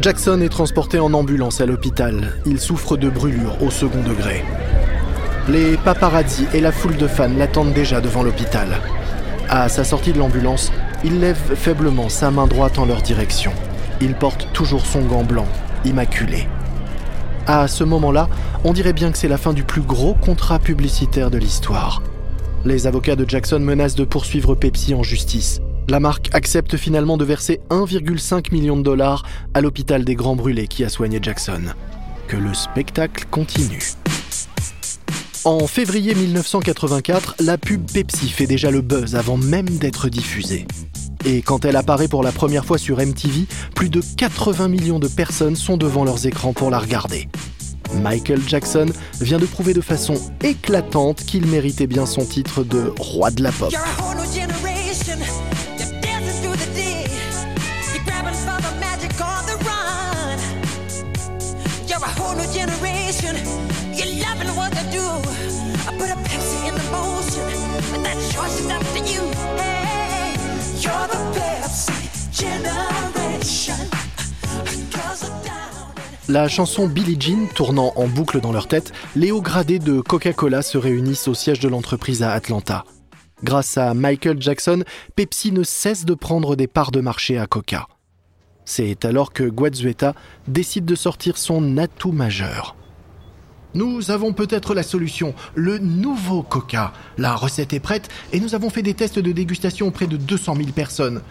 Jackson 0.00 0.40
est 0.40 0.48
transporté 0.48 0.98
en 0.98 1.12
ambulance 1.12 1.60
à 1.60 1.66
l'hôpital. 1.66 2.32
Il 2.46 2.58
souffre 2.58 2.96
de 2.96 3.10
brûlures 3.10 3.62
au 3.62 3.70
second 3.70 4.02
degré. 4.02 4.42
Les 5.46 5.76
paparazzi 5.76 6.46
et 6.54 6.60
la 6.60 6.72
foule 6.72 6.96
de 6.96 7.06
fans 7.06 7.28
l'attendent 7.36 7.74
déjà 7.74 8.00
devant 8.00 8.22
l'hôpital. 8.22 8.78
À 9.50 9.68
sa 9.68 9.84
sortie 9.84 10.14
de 10.14 10.18
l'ambulance, 10.18 10.72
il 11.04 11.20
lève 11.20 11.54
faiblement 11.54 12.08
sa 12.08 12.30
main 12.30 12.46
droite 12.46 12.78
en 12.78 12.86
leur 12.86 13.02
direction. 13.02 13.52
Il 14.00 14.14
porte 14.14 14.48
toujours 14.54 14.86
son 14.86 15.02
gant 15.02 15.24
blanc, 15.24 15.46
immaculé. 15.84 16.48
À 17.46 17.68
ce 17.68 17.84
moment-là, 17.84 18.30
on 18.64 18.72
dirait 18.72 18.94
bien 18.94 19.12
que 19.12 19.18
c'est 19.18 19.28
la 19.28 19.36
fin 19.36 19.52
du 19.52 19.64
plus 19.64 19.82
gros 19.82 20.14
contrat 20.14 20.60
publicitaire 20.60 21.30
de 21.30 21.36
l'histoire. 21.36 22.02
Les 22.64 22.86
avocats 22.86 23.16
de 23.16 23.28
Jackson 23.28 23.60
menacent 23.60 23.96
de 23.96 24.04
poursuivre 24.04 24.54
Pepsi 24.54 24.94
en 24.94 25.02
justice. 25.02 25.60
La 25.90 25.98
marque 25.98 26.32
accepte 26.34 26.76
finalement 26.76 27.16
de 27.16 27.24
verser 27.24 27.58
1,5 27.70 28.52
million 28.52 28.76
de 28.76 28.82
dollars 28.84 29.24
à 29.54 29.60
l'hôpital 29.60 30.04
des 30.04 30.14
Grands 30.14 30.36
Brûlés 30.36 30.68
qui 30.68 30.84
a 30.84 30.88
soigné 30.88 31.18
Jackson. 31.20 31.62
Que 32.28 32.36
le 32.36 32.54
spectacle 32.54 33.24
continue. 33.28 33.82
En 35.44 35.66
février 35.66 36.14
1984, 36.14 37.34
la 37.40 37.58
pub 37.58 37.90
Pepsi 37.90 38.28
fait 38.28 38.46
déjà 38.46 38.70
le 38.70 38.82
buzz 38.82 39.16
avant 39.16 39.36
même 39.36 39.68
d'être 39.68 40.08
diffusée. 40.08 40.68
Et 41.24 41.42
quand 41.42 41.64
elle 41.64 41.74
apparaît 41.74 42.06
pour 42.06 42.22
la 42.22 42.30
première 42.30 42.64
fois 42.64 42.78
sur 42.78 42.98
MTV, 42.98 43.46
plus 43.74 43.90
de 43.90 44.00
80 44.16 44.68
millions 44.68 45.00
de 45.00 45.08
personnes 45.08 45.56
sont 45.56 45.76
devant 45.76 46.04
leurs 46.04 46.24
écrans 46.24 46.52
pour 46.52 46.70
la 46.70 46.78
regarder. 46.78 47.28
Michael 47.94 48.42
Jackson 48.46 48.86
vient 49.20 49.38
de 49.40 49.46
prouver 49.46 49.74
de 49.74 49.80
façon 49.80 50.14
éclatante 50.40 51.24
qu'il 51.24 51.46
méritait 51.46 51.88
bien 51.88 52.06
son 52.06 52.24
titre 52.24 52.62
de 52.62 52.92
roi 52.96 53.32
de 53.32 53.42
la 53.42 53.50
pop. 53.50 53.74
La 76.30 76.46
chanson 76.46 76.86
Billie 76.86 77.20
Jean 77.20 77.48
tournant 77.56 77.92
en 77.96 78.06
boucle 78.06 78.40
dans 78.40 78.52
leur 78.52 78.68
tête, 78.68 78.92
les 79.16 79.32
hauts 79.32 79.42
gradés 79.42 79.80
de 79.80 80.00
Coca-Cola 80.00 80.62
se 80.62 80.78
réunissent 80.78 81.26
au 81.26 81.34
siège 81.34 81.58
de 81.58 81.66
l'entreprise 81.66 82.22
à 82.22 82.30
Atlanta. 82.30 82.84
Grâce 83.42 83.76
à 83.76 83.94
Michael 83.94 84.40
Jackson, 84.40 84.84
Pepsi 85.16 85.50
ne 85.50 85.64
cesse 85.64 86.04
de 86.04 86.14
prendre 86.14 86.54
des 86.54 86.68
parts 86.68 86.92
de 86.92 87.00
marché 87.00 87.36
à 87.36 87.48
Coca. 87.48 87.88
C'est 88.64 89.04
alors 89.04 89.32
que 89.32 89.42
Guazueta 89.42 90.14
décide 90.46 90.84
de 90.84 90.94
sortir 90.94 91.36
son 91.36 91.76
atout 91.78 92.12
majeur. 92.12 92.76
Nous 93.74 94.12
avons 94.12 94.32
peut-être 94.32 94.72
la 94.72 94.84
solution, 94.84 95.34
le 95.56 95.78
nouveau 95.78 96.44
Coca. 96.44 96.92
La 97.18 97.34
recette 97.34 97.72
est 97.72 97.80
prête 97.80 98.08
et 98.32 98.38
nous 98.38 98.54
avons 98.54 98.70
fait 98.70 98.82
des 98.82 98.94
tests 98.94 99.18
de 99.18 99.32
dégustation 99.32 99.88
auprès 99.88 100.06
de 100.06 100.16
200 100.16 100.54
000 100.54 100.68
personnes. 100.68 101.22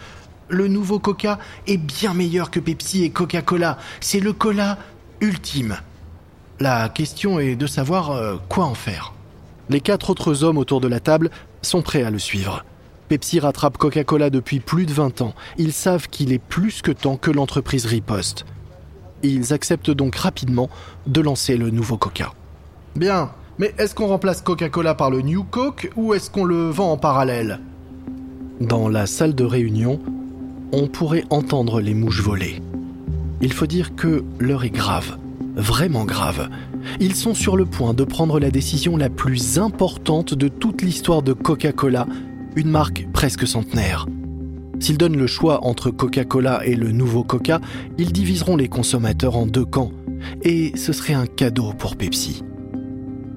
Le 0.50 0.66
nouveau 0.66 0.98
Coca 0.98 1.38
est 1.68 1.76
bien 1.76 2.12
meilleur 2.12 2.50
que 2.50 2.58
Pepsi 2.58 3.04
et 3.04 3.10
Coca-Cola. 3.10 3.78
C'est 4.00 4.18
le 4.18 4.32
cola 4.32 4.78
ultime. 5.20 5.78
La 6.58 6.88
question 6.88 7.38
est 7.38 7.56
de 7.56 7.66
savoir 7.66 8.10
euh, 8.10 8.36
quoi 8.48 8.66
en 8.66 8.74
faire. 8.74 9.12
Les 9.68 9.80
quatre 9.80 10.10
autres 10.10 10.44
hommes 10.44 10.58
autour 10.58 10.80
de 10.80 10.88
la 10.88 11.00
table 11.00 11.30
sont 11.62 11.82
prêts 11.82 12.02
à 12.02 12.10
le 12.10 12.18
suivre. 12.18 12.64
Pepsi 13.08 13.40
rattrape 13.40 13.78
Coca-Cola 13.78 14.30
depuis 14.30 14.60
plus 14.60 14.86
de 14.86 14.92
20 14.92 15.20
ans. 15.20 15.34
Ils 15.58 15.72
savent 15.72 16.08
qu'il 16.08 16.32
est 16.32 16.38
plus 16.38 16.82
que 16.82 16.92
temps 16.92 17.16
que 17.16 17.30
l'entreprise 17.30 17.86
riposte. 17.86 18.44
Ils 19.22 19.52
acceptent 19.52 19.90
donc 19.90 20.16
rapidement 20.16 20.70
de 21.06 21.20
lancer 21.20 21.56
le 21.56 21.70
nouveau 21.70 21.96
Coca. 21.96 22.32
Bien, 22.96 23.30
mais 23.58 23.74
est-ce 23.78 23.94
qu'on 23.94 24.06
remplace 24.06 24.42
Coca-Cola 24.42 24.94
par 24.94 25.10
le 25.10 25.22
New 25.22 25.44
Coke 25.44 25.90
ou 25.96 26.14
est-ce 26.14 26.30
qu'on 26.30 26.44
le 26.44 26.70
vend 26.70 26.92
en 26.92 26.96
parallèle? 26.96 27.60
Dans 28.60 28.88
la 28.88 29.06
salle 29.06 29.34
de 29.34 29.44
réunion, 29.44 30.00
on 30.72 30.86
pourrait 30.86 31.24
entendre 31.30 31.80
les 31.80 31.94
mouches 31.94 32.22
voler. 32.22 32.60
Il 33.42 33.52
faut 33.52 33.66
dire 33.66 33.94
que 33.94 34.22
l'heure 34.38 34.64
est 34.64 34.70
grave, 34.70 35.18
vraiment 35.56 36.04
grave. 36.04 36.50
Ils 37.00 37.14
sont 37.14 37.34
sur 37.34 37.56
le 37.56 37.64
point 37.64 37.94
de 37.94 38.04
prendre 38.04 38.38
la 38.38 38.50
décision 38.50 38.96
la 38.96 39.08
plus 39.08 39.58
importante 39.58 40.34
de 40.34 40.48
toute 40.48 40.82
l'histoire 40.82 41.22
de 41.22 41.32
Coca-Cola, 41.32 42.06
une 42.56 42.70
marque 42.70 43.06
presque 43.12 43.46
centenaire. 43.46 44.06
S'ils 44.78 44.98
donnent 44.98 45.16
le 45.16 45.26
choix 45.26 45.64
entre 45.64 45.90
Coca-Cola 45.90 46.66
et 46.66 46.74
le 46.74 46.90
nouveau 46.90 47.22
Coca, 47.22 47.60
ils 47.98 48.12
diviseront 48.12 48.56
les 48.56 48.68
consommateurs 48.68 49.36
en 49.36 49.46
deux 49.46 49.64
camps. 49.64 49.92
Et 50.42 50.72
ce 50.76 50.92
serait 50.92 51.14
un 51.14 51.26
cadeau 51.26 51.72
pour 51.78 51.96
Pepsi. 51.96 52.42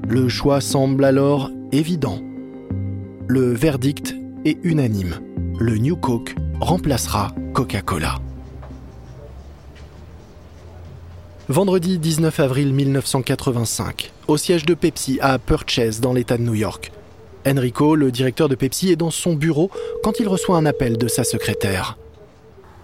Le 0.10 0.28
choix 0.28 0.60
semble 0.60 1.06
alors 1.06 1.50
évident. 1.72 2.20
Le 3.28 3.54
verdict 3.54 4.16
est 4.44 4.58
unanime. 4.64 5.16
Le 5.60 5.78
New 5.78 5.96
Coke 5.96 6.36
remplacera 6.60 7.34
Coca-Cola. 7.54 8.20
Vendredi 11.54 12.00
19 12.00 12.40
avril 12.40 12.74
1985, 12.74 14.12
au 14.28 14.38
siège 14.38 14.66
de 14.66 14.74
Pepsi 14.74 15.20
à 15.22 15.38
Purchase 15.38 16.00
dans 16.00 16.12
l'État 16.12 16.40
de 16.40 16.42
New 16.42 16.56
York. 16.56 16.92
Enrico, 17.46 17.96
le 17.96 18.12
directeur 18.12 18.50
de 18.50 18.56
Pepsi, 18.56 18.92
est 18.92 18.96
dans 18.96 19.12
son 19.12 19.36
bureau 19.36 19.70
quand 20.02 20.20
il 20.20 20.28
reçoit 20.28 20.58
un 20.58 20.66
appel 20.66 20.98
de 20.98 21.08
sa 21.08 21.24
secrétaire. 21.24 21.96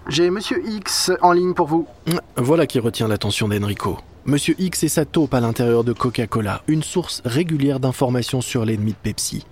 J'ai 0.06 0.30
Monsieur 0.30 0.62
X 0.64 1.10
en 1.20 1.32
ligne 1.32 1.52
pour 1.52 1.66
vous. 1.66 1.88
Voilà 2.36 2.68
qui 2.68 2.78
retient 2.78 3.08
l'attention 3.08 3.48
d'Enrico. 3.48 3.98
Monsieur 4.24 4.54
X 4.56 4.84
est 4.84 4.88
sa 4.88 5.04
taupe 5.04 5.34
à 5.34 5.40
l'intérieur 5.40 5.82
de 5.82 5.92
Coca-Cola, 5.92 6.62
une 6.68 6.84
source 6.84 7.22
régulière 7.24 7.80
d'informations 7.80 8.40
sur 8.40 8.64
l'ennemi 8.64 8.92
de 8.92 8.98
Pepsi. 9.02 9.44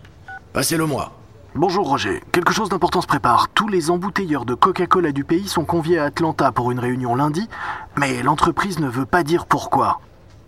Passez-le-moi. 0.53 1.18
Bonjour 1.61 1.89
Roger, 1.89 2.23
quelque 2.31 2.53
chose 2.53 2.69
d'important 2.69 3.01
se 3.01 3.09
prépare. 3.09 3.49
Tous 3.53 3.67
les 3.67 3.91
embouteilleurs 3.91 4.45
de 4.45 4.55
Coca-Cola 4.55 5.11
du 5.11 5.25
pays 5.25 5.49
sont 5.49 5.65
conviés 5.65 5.99
à 5.99 6.05
Atlanta 6.05 6.53
pour 6.53 6.71
une 6.71 6.79
réunion 6.79 7.17
lundi, 7.17 7.49
mais 7.97 8.23
l'entreprise 8.23 8.79
ne 8.79 8.87
veut 8.87 9.07
pas 9.07 9.25
dire 9.25 9.45
pourquoi. 9.45 10.01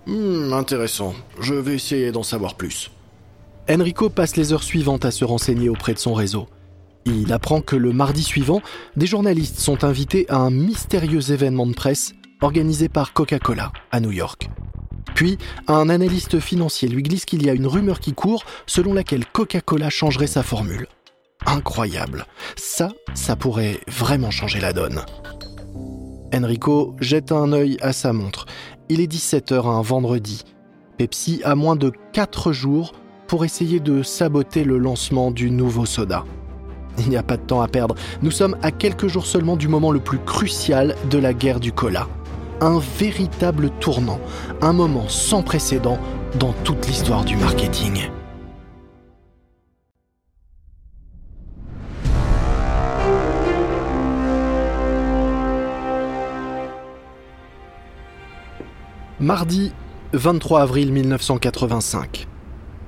Hmm, 0.07 0.53
intéressant. 0.53 1.13
Je 1.41 1.55
vais 1.55 1.75
essayer 1.75 2.13
d'en 2.13 2.23
savoir 2.23 2.55
plus. 2.55 2.93
Enrico 3.69 4.09
passe 4.09 4.37
les 4.37 4.53
heures 4.53 4.63
suivantes 4.63 5.05
à 5.05 5.11
se 5.11 5.25
renseigner 5.25 5.69
auprès 5.69 5.95
de 5.95 5.99
son 5.99 6.15
réseau. 6.15 6.47
Il 7.07 7.33
apprend 7.33 7.61
que 7.61 7.75
le 7.75 7.93
mardi 7.93 8.23
suivant, 8.23 8.63
des 8.95 9.07
journalistes 9.07 9.59
sont 9.59 9.83
invités 9.83 10.27
à 10.29 10.37
un 10.37 10.51
mystérieux 10.51 11.33
événement 11.33 11.67
de 11.67 11.75
presse 11.75 12.13
organisé 12.41 12.89
par 12.89 13.15
Coca-Cola 13.15 13.73
à 13.91 13.99
New 13.99 14.13
York. 14.13 14.49
Puis, 15.17 15.39
un 15.67 15.89
analyste 15.89 16.39
financier 16.39 16.89
lui 16.89 17.03
glisse 17.03 17.25
qu'il 17.25 17.45
y 17.45 17.51
a 17.51 17.53
une 17.53 17.67
rumeur 17.67 17.99
qui 17.99 18.13
court 18.13 18.45
selon 18.67 18.95
laquelle 18.95 19.27
Coca-Cola 19.27 19.91
changerait 19.91 20.29
sa 20.29 20.45
formule. 20.45 20.87
Incroyable. 21.51 22.27
Ça, 22.57 22.91
ça 23.15 23.37
pourrait 23.37 23.81
vraiment 23.89 24.31
changer 24.31 24.61
la 24.61 24.73
donne. 24.73 25.01
Enrico 26.33 26.95
jette 27.01 27.33
un 27.33 27.53
œil 27.53 27.77
à 27.81 27.93
sa 27.93 28.13
montre. 28.13 28.47
Il 28.89 29.01
est 29.01 29.13
17h 29.13 29.67
un 29.67 29.83
vendredi. 29.83 30.45
Pepsi 30.97 31.41
a 31.45 31.55
moins 31.55 31.77
de 31.77 31.93
4 32.13 32.53
jours 32.53 32.93
pour 33.27 33.45
essayer 33.45 33.81
de 33.81 34.03
saboter 34.03 34.65
le 34.65 34.79
lancement 34.79 35.31
du 35.31 35.51
nouveau 35.51 35.87
soda. 35.87 36.25
Il 36.99 37.09
n'y 37.09 37.17
a 37.17 37.23
pas 37.23 37.37
de 37.37 37.43
temps 37.43 37.63
à 37.63 37.69
perdre. 37.69 37.95
Nous 38.23 38.31
sommes 38.31 38.57
à 38.63 38.71
quelques 38.71 39.09
jours 39.09 39.27
seulement 39.27 39.57
du 39.57 39.69
moment 39.69 39.91
le 39.91 40.01
plus 40.01 40.19
crucial 40.19 40.95
de 41.11 41.19
la 41.19 41.33
guerre 41.33 41.61
du 41.61 41.73
cola 41.73 42.07
un 42.61 42.79
véritable 42.99 43.71
tournant, 43.81 44.21
un 44.61 44.73
moment 44.73 45.09
sans 45.09 45.43
précédent 45.43 45.99
dans 46.39 46.53
toute 46.65 46.87
l'histoire 46.87 47.25
du 47.25 47.37
marketing. 47.37 48.11
Mardi 59.21 59.71
23 60.15 60.63
avril 60.63 60.93
1985. 60.95 62.27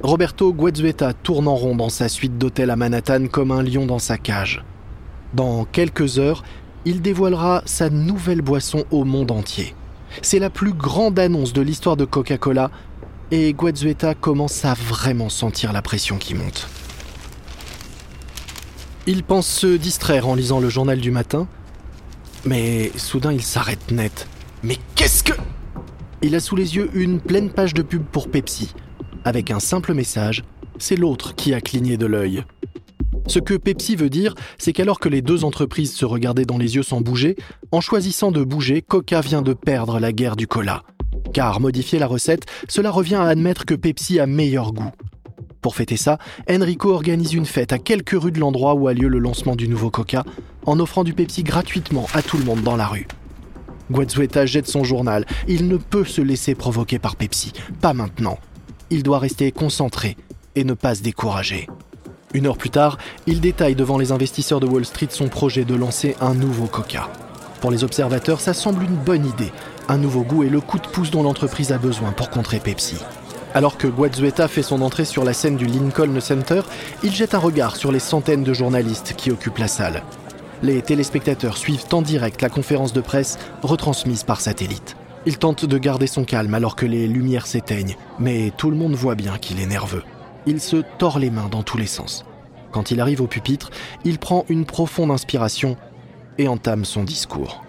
Roberto 0.03 0.55
Guezzueta 0.55 1.13
tourne 1.13 1.47
en 1.47 1.55
rond 1.55 1.77
dans 1.77 1.91
sa 1.91 2.09
suite 2.09 2.39
d'hôtel 2.39 2.71
à 2.71 2.77
Manhattan 2.77 3.27
comme 3.27 3.51
un 3.51 3.63
lion 3.63 3.85
dans 3.85 3.99
sa 3.99 4.17
cage. 4.17 4.65
Dans 5.35 5.67
quelques 5.67 6.19
heures, 6.19 6.43
il 6.87 7.03
dévoilera 7.03 7.63
sa 7.67 7.91
nouvelle 7.91 8.41
boisson 8.41 8.87
au 8.91 9.05
monde 9.05 9.31
entier. 9.31 9.75
C'est 10.23 10.39
la 10.39 10.49
plus 10.49 10.73
grande 10.73 11.19
annonce 11.19 11.53
de 11.53 11.61
l'histoire 11.61 11.99
de 11.99 12.07
Coca-Cola 12.07 12.71
et 13.31 13.53
Guazueta 13.53 14.15
commence 14.15 14.65
à 14.65 14.73
vraiment 14.73 15.29
sentir 15.29 15.75
la 15.75 15.83
pression 15.83 16.17
qui 16.17 16.35
monte. 16.35 16.67
Il 19.07 19.23
pense 19.23 19.49
se 19.49 19.67
distraire 19.77 20.27
en 20.29 20.35
lisant 20.35 20.61
le 20.61 20.71
journal 20.71 20.99
du 20.99 21.11
matin, 21.11 21.47
mais 22.47 22.91
soudain 22.97 23.35
il 23.35 23.43
s'arrête 23.43 23.91
net. 23.91 24.27
Mais 24.63 24.79
qu'est-ce 24.95 25.23
que... 25.23 25.35
Il 26.25 26.37
a 26.37 26.41
sous 26.41 26.55
les 26.55 26.77
yeux 26.77 26.89
une 26.95 27.21
pleine 27.21 27.51
page 27.51 27.75
de 27.75 27.83
pub 27.83 28.05
pour 28.05 28.31
Pepsi. 28.31 28.75
Avec 29.25 29.51
un 29.51 29.59
simple 29.59 29.93
message, 29.93 30.45
c'est 30.79 30.95
l'autre 30.95 31.35
qui 31.35 31.53
a 31.53 31.61
cligné 31.61 31.97
de 31.97 32.07
l'œil. 32.07 32.45
Ce 33.27 33.41
que 33.41 33.55
Pepsi 33.55 33.97
veut 33.97 34.09
dire, 34.09 34.35
c'est 34.57 34.73
qu'alors 34.73 35.01
que 35.01 35.09
les 35.09 35.21
deux 35.21 35.43
entreprises 35.43 35.93
se 35.93 36.05
regardaient 36.05 36.45
dans 36.45 36.59
les 36.59 36.77
yeux 36.77 36.85
sans 36.85 37.01
bouger, 37.01 37.35
en 37.73 37.81
choisissant 37.81 38.31
de 38.31 38.45
bouger, 38.45 38.83
Coca 38.83 39.21
vient 39.21 39.43
de 39.43 39.53
perdre 39.53 39.99
la 39.99 40.13
guerre 40.13 40.37
du 40.37 40.47
cola. 40.47 40.85
Car 41.35 41.61
modifier 41.61 41.99
la 41.99 42.07
recette, 42.07 42.47
cela 42.69 42.93
revient 42.93 43.17
à 43.17 43.25
admettre 43.25 43.65
que 43.65 43.75
Pepsi 43.75 44.21
a 44.21 44.27
meilleur 44.27 44.73
goût. 44.73 44.93
Pour 45.61 45.75
fêter 45.75 45.97
ça, 45.97 46.19
Enrico 46.49 46.93
organise 46.93 47.33
une 47.33 47.47
fête 47.47 47.73
à 47.73 47.79
quelques 47.79 48.21
rues 48.21 48.33
de 48.33 48.41
l'endroit 48.41 48.75
où 48.75 48.87
a 48.87 48.95
lieu 48.95 49.09
le 49.09 49.19
lancement 49.19 49.57
du 49.57 49.67
nouveau 49.67 49.91
Coca, 49.91 50.25
en 50.67 50.79
offrant 50.79 51.03
du 51.03 51.15
Pepsi 51.15 51.43
gratuitement 51.43 52.07
à 52.15 52.23
tout 52.23 52.39
le 52.39 52.45
monde 52.45 52.63
dans 52.63 52.77
la 52.77 52.87
rue. 52.87 53.09
Guazueta 53.91 54.47
jette 54.47 54.69
son 54.69 54.85
journal. 54.85 55.25
Il 55.49 55.69
ne 55.69 55.77
peut 55.77 56.05
se 56.05 56.21
laisser 56.21 56.55
provoquer 56.55 56.99
par 56.99 57.17
Pepsi. 57.17 57.53
Pas 57.81 57.93
maintenant. 57.93 58.39
Il 58.91 59.03
doit 59.03 59.19
rester 59.19 59.51
concentré 59.53 60.17
et 60.55 60.65
ne 60.65 60.75
pas 60.75 60.95
se 60.95 61.03
décourager. 61.03 61.69
Une 62.35 62.47
heure 62.47 62.57
plus 62.57 62.71
tard, 62.71 62.99
il 63.27 63.41
détaille 63.41 63.75
devant 63.75 63.99
les 63.99 64.13
investisseurs 64.13 64.61
de 64.61 64.67
Wall 64.67 64.85
Street 64.85 65.09
son 65.11 65.29
projet 65.29 65.65
de 65.65 65.75
lancer 65.75 66.17
un 66.21 66.35
nouveau 66.35 66.67
Coca. 66.67 67.09
Pour 67.61 67.71
les 67.71 67.85
observateurs, 67.85 68.41
ça 68.41 68.55
semble 68.55 68.85
une 68.85 68.97
bonne 68.97 69.27
idée. 69.27 69.53
Un 69.89 69.99
nouveau 69.99 70.23
goût 70.23 70.43
est 70.43 70.49
le 70.49 70.61
coup 70.61 70.79
de 70.79 70.87
pouce 70.87 71.11
dont 71.11 71.23
l'entreprise 71.23 71.73
a 71.73 71.79
besoin 71.79 72.13
pour 72.13 72.31
contrer 72.31 72.59
Pepsi. 72.59 72.97
Alors 73.55 73.77
que 73.77 73.87
Guazueta 73.87 74.49
fait 74.49 74.63
son 74.63 74.81
entrée 74.81 75.05
sur 75.05 75.25
la 75.25 75.35
scène 75.35 75.57
du 75.57 75.67
Lincoln 75.67 76.19
Center, 76.21 76.63
il 77.03 77.13
jette 77.13 77.35
un 77.35 77.39
regard 77.39 77.77
sur 77.77 77.93
les 77.93 77.99
centaines 77.99 78.45
de 78.45 78.55
journalistes 78.55 79.15
qui 79.17 79.31
occupent 79.31 79.59
la 79.59 79.69
salle. 79.69 80.03
Les 80.63 80.81
téléspectateurs 80.83 81.57
suivent 81.57 81.87
en 81.93 82.03
direct 82.03 82.41
la 82.43 82.49
conférence 82.49 82.93
de 82.93 83.01
presse 83.01 83.39
retransmise 83.63 84.25
par 84.25 84.41
satellite. 84.41 84.97
Il 85.27 85.39
tente 85.39 85.65
de 85.65 85.79
garder 85.79 86.07
son 86.07 86.25
calme 86.25 86.55
alors 86.55 86.77
que 86.77 86.87
les 86.87 87.07
lumières 87.07 87.47
s'éteignent, 87.47 87.97
mais 88.19 88.53
tout 88.57 88.71
le 88.71 88.77
monde 88.77 88.95
voit 88.95 89.15
bien 89.15 89.39
qu'il 89.39 89.61
est 89.61 89.67
nerveux 89.67 90.03
il 90.47 90.61
se 90.61 90.77
tord 90.99 91.19
les 91.19 91.31
mains 91.31 91.49
dans 91.51 91.63
tous 91.63 91.79
les 91.79 91.87
sens. 91.87 92.25
Quand 92.71 92.91
il 92.91 93.01
arrive 93.01 93.21
au 93.21 93.27
pupitre, 93.27 93.71
il 94.05 94.19
prend 94.19 94.45
une 94.49 94.65
profonde 94.65 95.11
inspiration 95.11 95.77
et 96.39 96.49
entame 96.49 96.85
son 96.85 97.05
discours. 97.05 97.63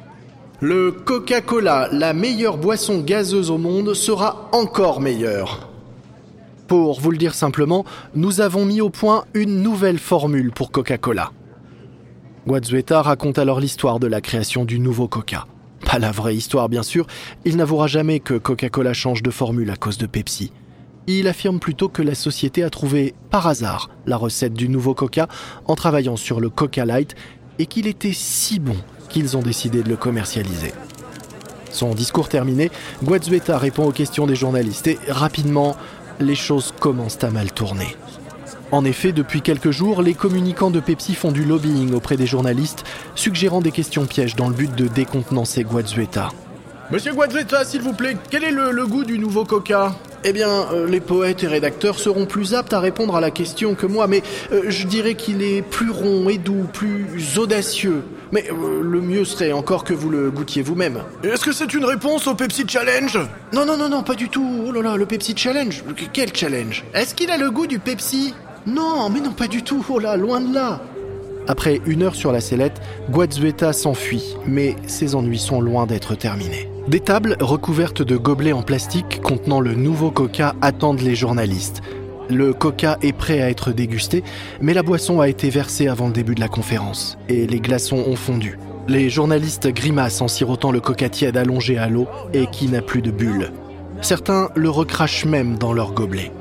Le 0.62 0.92
Coca-Cola, 0.92 1.90
la 1.92 2.14
meilleure 2.14 2.58
boisson 2.58 3.02
gazeuse 3.02 3.52
au 3.52 3.58
monde, 3.58 3.94
sera 3.94 4.50
encore 4.54 5.02
meilleure. 5.02 5.70
Pour 6.68 7.02
vous 7.02 7.12
le 7.12 7.18
dire 7.18 7.36
simplement, 7.36 7.84
nous 8.16 8.40
avons 8.40 8.66
mis 8.66 8.80
au 8.80 8.90
point 8.90 9.26
une 9.34 9.62
nouvelle 9.62 10.00
formule 10.00 10.52
pour 10.52 10.72
Coca-Cola. 10.72 11.32
Guazueta 12.48 13.02
raconte 13.02 13.40
alors 13.40 13.60
l'histoire 13.60 14.00
de 14.00 14.08
la 14.08 14.22
création 14.22 14.66
du 14.66 14.80
nouveau 14.80 15.08
Coca. 15.08 15.48
Pas 15.86 16.00
la 16.00 16.12
vraie 16.12 16.36
histoire 16.36 16.70
bien 16.70 16.84
sûr, 16.84 17.08
il 17.46 17.58
n'avouera 17.58 17.88
jamais 17.88 18.20
que 18.20 18.36
Coca-Cola 18.36 18.94
change 18.94 19.24
de 19.24 19.32
formule 19.32 19.70
à 19.70 19.76
cause 19.76 19.98
de 19.98 20.06
Pepsi 20.06 20.52
il 21.08 21.28
affirme 21.28 21.60
plutôt 21.60 21.90
que 21.90 22.02
la 22.02 22.16
société 22.16 22.64
a 22.64 22.70
trouvé 22.70 23.14
par 23.30 23.48
hasard 23.48 23.90
la 24.06 24.18
recette 24.18 24.54
du 24.54 24.70
nouveau 24.70 24.94
Coca 24.94 25.28
en 25.66 25.76
travaillant 25.76 26.16
sur 26.16 26.40
le 26.40 26.50
Coca 26.50 26.86
Light 26.86 27.16
et 27.60 27.66
qu'il 27.66 27.88
était 27.88 28.14
si 28.14 28.60
bon 28.60 28.78
qu'ils 29.10 29.38
ont 29.38 29.42
décidé 29.42 29.84
de 29.84 29.90
le 29.90 29.98
commercialiser. 29.98 30.74
Son 31.72 31.94
discours 31.94 32.30
terminé, 32.30 32.72
Guazueta 33.04 33.58
répond 33.58 33.86
aux 33.86 33.92
questions 33.92 34.28
des 34.28 34.36
journalistes 34.36 34.88
et 34.88 35.00
rapidement, 35.08 35.76
les 36.20 36.36
choses 36.36 36.74
commencent 36.80 37.24
à 37.24 37.32
mal 37.32 37.52
tourner. 37.52 37.96
En 38.74 38.86
effet, 38.86 39.12
depuis 39.12 39.42
quelques 39.42 39.70
jours, 39.70 40.02
les 40.02 40.16
communicants 40.16 40.72
de 40.72 40.80
Pepsi 40.80 41.14
font 41.14 41.32
du 41.32 41.46
lobbying 41.46 41.94
auprès 41.94 42.18
des 42.18 42.26
journalistes, 42.26 42.84
suggérant 43.14 43.62
des 43.62 43.70
questions 43.70 44.08
pièges 44.08 44.36
dans 44.36 44.50
le 44.50 44.56
but 44.56 44.74
de 44.74 44.88
décontenancer 44.88 45.64
Guazueta. 45.64 46.32
Monsieur 46.90 47.14
Guazueta, 47.14 47.66
s'il 47.66 47.84
vous 47.84 47.94
plaît, 47.94 48.18
quel 48.32 48.44
est 48.44 48.52
le, 48.52 48.88
goût 48.88 49.04
du 49.04 49.20
nouveau 49.20 49.46
coca? 49.46 49.94
Eh 50.24 50.34
bien, 50.34 50.50
euh, 50.74 50.88
les 50.88 51.02
poètes 51.02 51.44
et 51.44 51.48
rédacteurs 51.48 52.00
seront 52.00 52.26
plus 52.26 52.56
aptes 52.56 52.74
à 52.74 52.80
répondre 52.80 53.16
à 53.16 53.22
la 53.22 53.30
question 53.30 53.76
que 53.76 53.86
moi, 53.86 54.08
mais 54.08 54.24
euh, 54.52 54.64
je 54.70 54.88
dirais 54.88 55.14
qu'il 55.14 55.44
est 55.44 55.62
plus 55.62 55.92
rond 55.92 56.28
et 56.28 56.40
doux, 56.40 56.66
plus 56.74 57.38
audacieux. 57.38 58.02
Mais 58.32 58.50
euh, 58.50 58.82
le 58.82 59.02
mieux 59.02 59.24
serait 59.24 59.52
encore 59.52 59.84
que 59.84 59.94
vous 59.94 60.10
le 60.10 60.32
goûtiez 60.32 60.64
vous-même. 60.64 61.04
Est-ce 61.24 61.46
que 61.46 61.52
c'est 61.52 61.76
une 61.76 61.86
réponse 61.86 62.26
au 62.26 62.34
Pepsi 62.34 62.66
Challenge? 62.68 63.20
Non, 63.54 63.68
non, 63.68 63.78
non, 63.78 63.90
non, 63.90 64.02
pas 64.02 64.16
du 64.16 64.30
tout. 64.30 64.64
Oh 64.68 64.72
là 64.72 64.82
là, 64.82 64.98
le 64.98 65.06
Pepsi 65.06 65.36
Challenge 65.38 65.84
Quel 66.12 66.36
challenge? 66.36 66.84
Est-ce 66.96 67.14
qu'il 67.14 67.30
a 67.30 67.38
le 67.38 67.52
goût 67.52 67.68
du 67.68 67.78
Pepsi? 67.78 68.34
Non, 68.66 69.10
mais 69.10 69.20
non, 69.20 69.32
pas 69.32 69.48
du 69.48 69.64
tout. 69.64 69.86
Oh 69.90 70.00
là, 70.00 70.16
loin 70.18 70.40
de 70.40 70.54
là. 70.54 70.82
Après 71.48 71.82
une 71.86 72.04
heure 72.04 72.16
sur 72.16 72.32
la 72.32 72.40
sellette, 72.40 72.82
Guazueta 73.10 73.74
s'enfuit, 73.74 74.38
mais 74.48 74.76
ses 74.88 75.16
ennuis 75.16 75.40
sont 75.40 75.60
loin 75.60 75.86
d'être 75.86 76.16
terminés. 76.16 76.70
Des 76.88 77.02
tables 77.02 77.36
recouvertes 77.40 78.02
de 78.02 78.18
gobelets 78.18 78.54
en 78.54 78.62
plastique 78.62 79.22
contenant 79.22 79.60
le 79.60 79.74
nouveau 79.74 80.12
coca 80.12 80.56
attendent 80.62 81.02
les 81.02 81.16
journalistes. 81.16 81.82
Le 82.30 82.54
coca 82.54 82.98
est 83.02 83.14
prêt 83.14 83.42
à 83.42 83.50
être 83.50 83.72
dégusté, 83.72 84.24
mais 84.62 84.74
la 84.74 84.84
boisson 84.84 85.20
a 85.20 85.28
été 85.28 85.50
versée 85.50 85.88
avant 85.88 86.08
le 86.08 86.14
début 86.14 86.36
de 86.36 86.40
la 86.40 86.48
conférence, 86.48 87.18
et 87.28 87.46
les 87.46 87.60
glaçons 87.60 88.04
ont 88.08 88.16
fondu. 88.16 88.58
Les 88.88 89.10
journalistes 89.10 89.68
grimacent 89.68 90.22
en 90.22 90.28
sirotant 90.28 90.72
le 90.72 90.80
coca 90.80 91.10
tiède 91.10 91.38
allongé 91.38 91.78
à 91.78 91.88
l'eau 91.88 92.08
et 92.34 92.48
qui 92.48 92.68
n'a 92.68 92.82
plus 92.82 93.02
de 93.02 93.12
bulles. 93.12 93.52
Certains 94.02 94.50
le 94.56 94.70
recrachent 94.70 95.26
même 95.26 95.58
dans 95.58 95.74
leur 95.74 95.94
gobelet. 95.94 96.32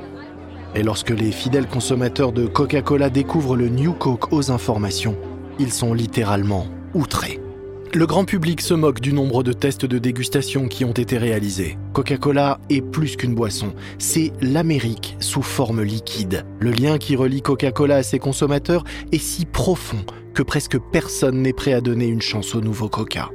Et 0.75 0.83
lorsque 0.83 1.11
les 1.11 1.31
fidèles 1.31 1.67
consommateurs 1.67 2.31
de 2.31 2.47
Coca-Cola 2.47 3.09
découvrent 3.09 3.55
le 3.55 3.69
New 3.69 3.93
Coke 3.93 4.33
aux 4.33 4.51
informations, 4.51 5.15
ils 5.59 5.71
sont 5.71 5.93
littéralement 5.93 6.67
outrés. 6.93 7.39
Le 7.93 8.07
grand 8.07 8.25
public 8.25 8.59
se 8.59 8.73
moque 8.73 9.01
du 9.01 9.13
nombre 9.13 9.43
de 9.43 9.53
tests 9.53 9.85
de 9.85 9.99
dégustation 9.99 10.67
qui 10.67 10.83
ont 10.83 10.93
été 10.93 11.19
réalisés. 11.19 11.77
Coca-Cola 11.93 12.59
est 12.71 12.81
plus 12.81 13.15
qu'une 13.17 13.35
boisson, 13.35 13.73
c'est 13.99 14.31
l'Amérique 14.41 15.15
sous 15.19 15.43
forme 15.43 15.83
liquide. 15.83 16.43
Le 16.59 16.71
lien 16.71 16.97
qui 16.97 17.15
relie 17.15 17.43
Coca-Cola 17.43 17.97
à 17.97 18.03
ses 18.03 18.17
consommateurs 18.17 18.83
est 19.11 19.19
si 19.19 19.45
profond 19.45 20.03
que 20.33 20.41
presque 20.41 20.79
personne 20.91 21.43
n'est 21.43 21.53
prêt 21.53 21.73
à 21.73 21.81
donner 21.81 22.07
une 22.07 22.23
chance 22.23 22.55
au 22.55 22.61
nouveau 22.61 22.89
Coca. 22.89 23.29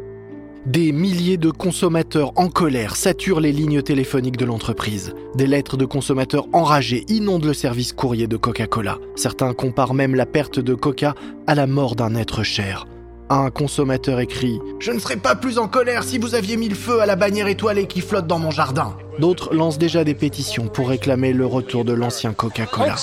Des 0.67 0.93
milliers 0.93 1.37
de 1.37 1.51
consommateurs 1.51 2.33
en 2.37 2.49
colère 2.49 2.97
saturent 2.97 3.41
les 3.41 3.53
lignes 3.53 3.81
téléphoniques 3.81 4.37
de 4.37 4.45
l'entreprise. 4.45 5.15
Des 5.35 5.47
lettres 5.47 5.77
de 5.77 5.85
consommateurs 5.85 6.49
enragés 6.53 7.05
inondent 7.09 7.45
le 7.45 7.55
service 7.55 7.93
courrier 7.93 8.27
de 8.27 8.37
Coca-Cola. 8.37 8.99
Certains 9.15 9.55
comparent 9.55 9.95
même 9.95 10.15
la 10.15 10.27
perte 10.27 10.59
de 10.59 10.75
Coca 10.75 11.15
à 11.47 11.55
la 11.55 11.67
mort 11.67 11.95
d'un 11.95 12.15
être 12.17 12.43
cher. 12.43 12.87
Un 13.31 13.51
consommateur 13.51 14.21
écrit⁇ 14.21 14.59
Je 14.79 14.91
ne 14.91 14.99
serais 14.99 15.19
pas 15.19 15.35
plus 15.35 15.59
en 15.59 15.69
colère 15.69 16.03
si 16.03 16.17
vous 16.17 16.35
aviez 16.35 16.57
mis 16.57 16.69
le 16.69 16.75
feu 16.75 17.01
à 17.01 17.07
la 17.07 17.15
bannière 17.15 17.47
étoilée 17.47 17.87
qui 17.87 18.01
flotte 18.01 18.27
dans 18.27 18.39
mon 18.39 18.51
jardin⁇ 18.51 18.97
D'autres 19.21 19.53
lancent 19.53 19.77
déjà 19.77 20.03
des 20.03 20.15
pétitions 20.15 20.69
pour 20.69 20.89
réclamer 20.89 21.35
le 21.35 21.45
retour 21.45 21.85
de 21.85 21.93
l'ancien 21.93 22.33
Coca-Cola. 22.33 22.95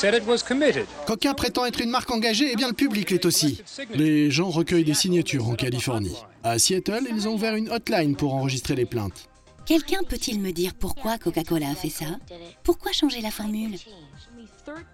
Coca 1.05 1.33
prétend 1.35 1.65
être 1.65 1.81
une 1.81 1.91
marque 1.91 2.09
engagée, 2.09 2.51
et 2.51 2.55
bien 2.55 2.69
le 2.69 2.73
public 2.73 3.11
l'est 3.11 3.25
aussi. 3.25 3.61
Les 3.93 4.31
gens 4.31 4.49
recueillent 4.49 4.85
des 4.85 4.93
signatures 4.93 5.47
en 5.47 5.55
Californie. 5.55 6.15
À 6.43 6.57
Seattle, 6.57 7.03
ils 7.11 7.27
ont 7.27 7.33
ouvert 7.33 7.55
une 7.55 7.69
hotline 7.69 8.15
pour 8.15 8.33
enregistrer 8.33 8.75
les 8.75 8.85
plaintes. 8.85 9.29
Quelqu'un 9.65 10.01
peut-il 10.07 10.39
me 10.39 10.51
dire 10.51 10.73
pourquoi 10.79 11.17
Coca-Cola 11.17 11.69
a 11.69 11.75
fait 11.75 11.89
ça? 11.89 12.05
Pourquoi 12.63 12.91
changer 12.93 13.21
la 13.21 13.31
formule? 13.31 13.75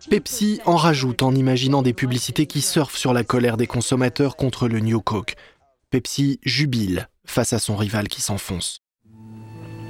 Pepsi 0.09 0.59
en 0.65 0.75
rajoute 0.75 1.23
en 1.23 1.33
imaginant 1.33 1.81
des 1.81 1.93
publicités 1.93 2.45
qui 2.45 2.61
surfent 2.61 2.97
sur 2.97 3.13
la 3.13 3.23
colère 3.23 3.57
des 3.57 3.67
consommateurs 3.67 4.35
contre 4.35 4.67
le 4.67 4.79
New 4.79 5.01
Coke. 5.01 5.35
Pepsi 5.89 6.39
jubile 6.43 7.09
face 7.25 7.53
à 7.53 7.59
son 7.59 7.75
rival 7.75 8.07
qui 8.07 8.21
s'enfonce. 8.21 8.81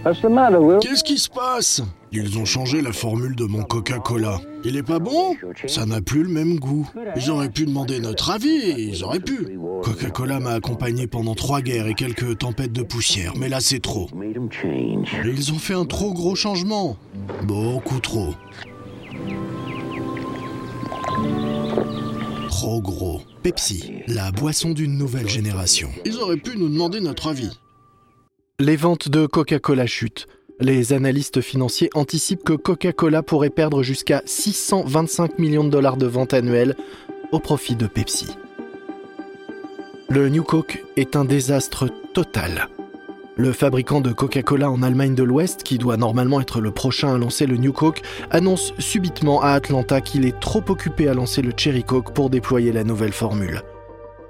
Qu'est-ce 0.03 1.03
qui 1.03 1.19
se 1.19 1.29
passe? 1.29 1.83
Ils 2.11 2.39
ont 2.39 2.45
changé 2.45 2.81
la 2.81 2.91
formule 2.91 3.35
de 3.35 3.45
mon 3.45 3.61
Coca-Cola. 3.61 4.39
Il 4.65 4.75
est 4.75 4.83
pas 4.83 4.97
bon? 4.97 5.35
Ça 5.67 5.85
n'a 5.85 6.01
plus 6.01 6.23
le 6.23 6.29
même 6.29 6.59
goût. 6.59 6.89
Ils 7.15 7.29
auraient 7.29 7.51
pu 7.51 7.65
demander 7.65 7.99
notre 7.99 8.31
avis, 8.31 8.73
ils 8.77 9.03
auraient 9.03 9.19
pu. 9.19 9.59
Coca-Cola 9.83 10.39
m'a 10.39 10.53
accompagné 10.53 11.05
pendant 11.05 11.35
trois 11.35 11.61
guerres 11.61 11.87
et 11.87 11.93
quelques 11.93 12.39
tempêtes 12.39 12.73
de 12.73 12.81
poussière, 12.81 13.33
mais 13.37 13.47
là 13.47 13.59
c'est 13.59 13.79
trop. 13.79 14.09
Ils 15.23 15.53
ont 15.53 15.59
fait 15.59 15.75
un 15.75 15.85
trop 15.85 16.13
gros 16.13 16.35
changement. 16.35 16.97
Beaucoup 17.43 17.99
trop. 17.99 18.33
Trop 22.47 22.81
gros. 22.81 23.21
Pepsi, 23.43 24.03
la 24.07 24.31
boisson 24.31 24.71
d'une 24.71 24.97
nouvelle 24.97 25.27
génération. 25.27 25.89
Ils 26.05 26.17
auraient 26.19 26.37
pu 26.37 26.57
nous 26.57 26.69
demander 26.69 26.99
notre 26.99 27.29
avis. 27.29 27.59
Les 28.59 28.75
ventes 28.75 29.09
de 29.09 29.25
Coca-Cola 29.25 29.87
chutent. 29.87 30.27
Les 30.59 30.93
analystes 30.93 31.41
financiers 31.41 31.89
anticipent 31.95 32.43
que 32.43 32.53
Coca-Cola 32.53 33.23
pourrait 33.23 33.49
perdre 33.49 33.81
jusqu'à 33.81 34.21
625 34.25 35.39
millions 35.39 35.63
de 35.63 35.71
dollars 35.71 35.97
de 35.97 36.05
ventes 36.05 36.35
annuelles 36.35 36.75
au 37.31 37.39
profit 37.39 37.75
de 37.75 37.87
Pepsi. 37.87 38.27
Le 40.09 40.29
New 40.29 40.43
Coke 40.43 40.83
est 40.97 41.15
un 41.15 41.25
désastre 41.25 41.89
total. 42.13 42.67
Le 43.41 43.53
fabricant 43.53 44.01
de 44.01 44.11
Coca-Cola 44.11 44.69
en 44.69 44.83
Allemagne 44.83 45.15
de 45.15 45.23
l'Ouest, 45.23 45.63
qui 45.63 45.79
doit 45.79 45.97
normalement 45.97 46.41
être 46.41 46.61
le 46.61 46.69
prochain 46.69 47.15
à 47.15 47.17
lancer 47.17 47.47
le 47.47 47.57
New 47.57 47.73
Coke, 47.73 48.03
annonce 48.29 48.71
subitement 48.77 49.41
à 49.41 49.53
Atlanta 49.53 49.99
qu'il 49.99 50.27
est 50.27 50.39
trop 50.39 50.63
occupé 50.69 51.07
à 51.07 51.15
lancer 51.15 51.41
le 51.41 51.51
Cherry 51.57 51.83
Coke 51.83 52.13
pour 52.13 52.29
déployer 52.29 52.71
la 52.71 52.83
nouvelle 52.83 53.13
formule. 53.13 53.63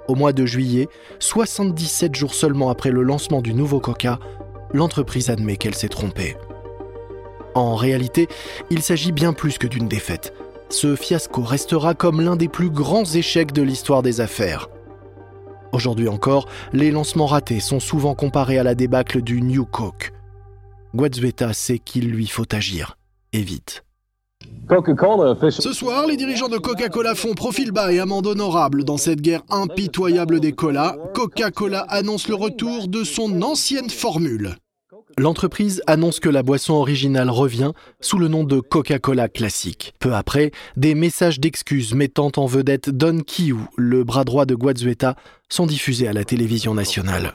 Au 0.08 0.14
mois 0.14 0.32
de 0.32 0.46
juillet, 0.46 0.88
77 1.18 2.14
jours 2.14 2.32
seulement 2.32 2.70
après 2.70 2.90
le 2.90 3.02
lancement 3.02 3.42
du 3.42 3.52
nouveau 3.52 3.80
Coca, 3.80 4.18
l'entreprise 4.72 5.28
admet 5.28 5.58
qu'elle 5.58 5.74
s'est 5.74 5.88
trompée. 5.88 6.38
En 7.54 7.74
réalité, 7.74 8.28
il 8.70 8.80
s'agit 8.80 9.12
bien 9.12 9.34
plus 9.34 9.58
que 9.58 9.66
d'une 9.66 9.88
défaite. 9.88 10.32
Ce 10.70 10.96
fiasco 10.96 11.42
restera 11.42 11.92
comme 11.92 12.22
l'un 12.22 12.36
des 12.36 12.48
plus 12.48 12.70
grands 12.70 13.04
échecs 13.04 13.52
de 13.52 13.60
l'histoire 13.60 14.00
des 14.00 14.22
affaires. 14.22 14.70
Aujourd'hui 15.72 16.08
encore, 16.08 16.48
les 16.72 16.90
lancements 16.90 17.26
ratés 17.26 17.60
sont 17.60 17.80
souvent 17.80 18.14
comparés 18.14 18.58
à 18.58 18.62
la 18.62 18.74
débâcle 18.74 19.22
du 19.22 19.40
New 19.40 19.64
Coke. 19.64 20.12
Guazueta 20.94 21.54
sait 21.54 21.78
qu'il 21.78 22.10
lui 22.10 22.26
faut 22.26 22.54
agir, 22.54 22.98
et 23.32 23.40
vite. 23.42 23.82
Ce 25.50 25.72
soir, 25.72 26.06
les 26.06 26.16
dirigeants 26.16 26.48
de 26.48 26.58
Coca-Cola 26.58 27.14
font 27.14 27.34
profil 27.34 27.72
bas 27.72 27.92
et 27.92 28.00
amende 28.00 28.26
honorable 28.26 28.84
dans 28.84 28.96
cette 28.96 29.20
guerre 29.20 29.42
impitoyable 29.50 30.40
des 30.40 30.52
colas. 30.52 30.96
Coca-Cola 31.14 31.80
annonce 31.88 32.28
le 32.28 32.34
retour 32.34 32.88
de 32.88 33.04
son 33.04 33.42
ancienne 33.42 33.90
formule. 33.90 34.56
L'entreprise 35.18 35.82
annonce 35.86 36.20
que 36.20 36.28
la 36.28 36.42
boisson 36.42 36.74
originale 36.74 37.28
revient 37.28 37.72
sous 38.00 38.18
le 38.18 38.28
nom 38.28 38.44
de 38.44 38.60
Coca-Cola 38.60 39.28
classique. 39.28 39.94
Peu 39.98 40.14
après, 40.14 40.52
des 40.76 40.94
messages 40.94 41.38
d'excuses 41.38 41.94
mettant 41.94 42.32
en 42.36 42.46
vedette 42.46 42.88
Don 42.90 43.20
Quiu, 43.20 43.56
le 43.76 44.04
bras 44.04 44.24
droit 44.24 44.46
de 44.46 44.54
Guazueta, 44.54 45.16
sont 45.48 45.66
diffusés 45.66 46.08
à 46.08 46.12
la 46.12 46.24
télévision 46.24 46.74
nationale. 46.74 47.34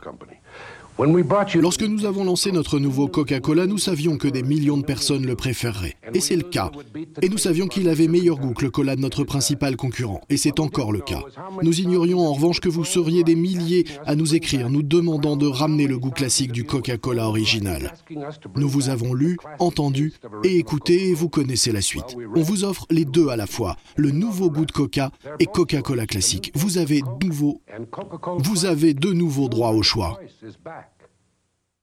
Lorsque 1.00 1.84
nous 1.84 2.06
avons 2.06 2.24
lancé 2.24 2.52
notre 2.52 2.80
nouveau 2.80 3.08
Coca-Cola, 3.08 3.68
nous 3.68 3.78
savions 3.78 4.18
que 4.18 4.28
des 4.28 4.42
millions 4.42 4.78
de 4.78 4.84
personnes 4.84 5.28
le 5.28 5.36
préféreraient. 5.36 5.96
Et 6.16 6.20
c'est 6.20 6.36
le 6.36 6.42
cas. 6.42 6.72
Et 7.22 7.30
nous 7.30 7.38
savions 7.38 7.68
qu'il 7.68 7.88
avait 7.88 8.08
meilleur 8.08 8.40
goût 8.40 8.54
que 8.54 8.66
le 8.66 8.72
cola 8.72 8.96
de 8.96 9.02
notre 9.02 9.24
principal 9.24 9.76
concurrent. 9.76 10.22
Et 10.30 10.38
c'est 10.38 10.60
encore 10.60 10.92
le 10.92 11.02
cas. 11.02 11.22
Nous 11.62 11.82
ignorions 11.82 12.20
en 12.20 12.34
revanche 12.34 12.62
que 12.62 12.70
vous 12.70 12.84
seriez 12.84 13.24
des 13.24 13.36
milliers 13.36 13.86
à 14.08 14.16
nous 14.16 14.34
écrire, 14.34 14.72
nous 14.72 14.82
demandant 14.82 15.38
de 15.38 15.46
ramener 15.46 15.86
le 15.86 16.00
goût 16.00 16.10
classique 16.10 16.52
du 16.52 16.64
Coca-Cola 16.64 17.28
original. 17.28 17.94
Nous 18.56 18.68
vous 18.68 18.90
avons 18.90 19.14
lu, 19.14 19.38
entendu 19.60 20.14
et 20.44 20.58
écouté 20.58 21.10
et 21.10 21.14
vous 21.14 21.30
connaissez 21.30 21.72
la 21.72 21.82
suite. 21.82 22.18
On 22.36 22.42
vous 22.42 22.64
offre 22.64 22.88
les 22.90 23.06
deux 23.06 23.30
à 23.30 23.36
la 23.36 23.46
fois, 23.46 23.76
le 23.98 24.10
nouveau 24.10 24.50
goût 24.50 24.66
de 24.66 24.72
Coca 24.72 25.12
et 25.40 25.46
Coca-Cola 25.46 26.08
classique. 26.08 26.52
Vous 26.56 26.80
avez, 26.80 27.04
nouveau, 27.22 27.62
vous 28.40 28.66
avez 28.66 28.96
de 28.96 29.12
nouveaux 29.12 29.48
droits 29.48 29.72
au 29.72 29.84
choix. 29.84 30.20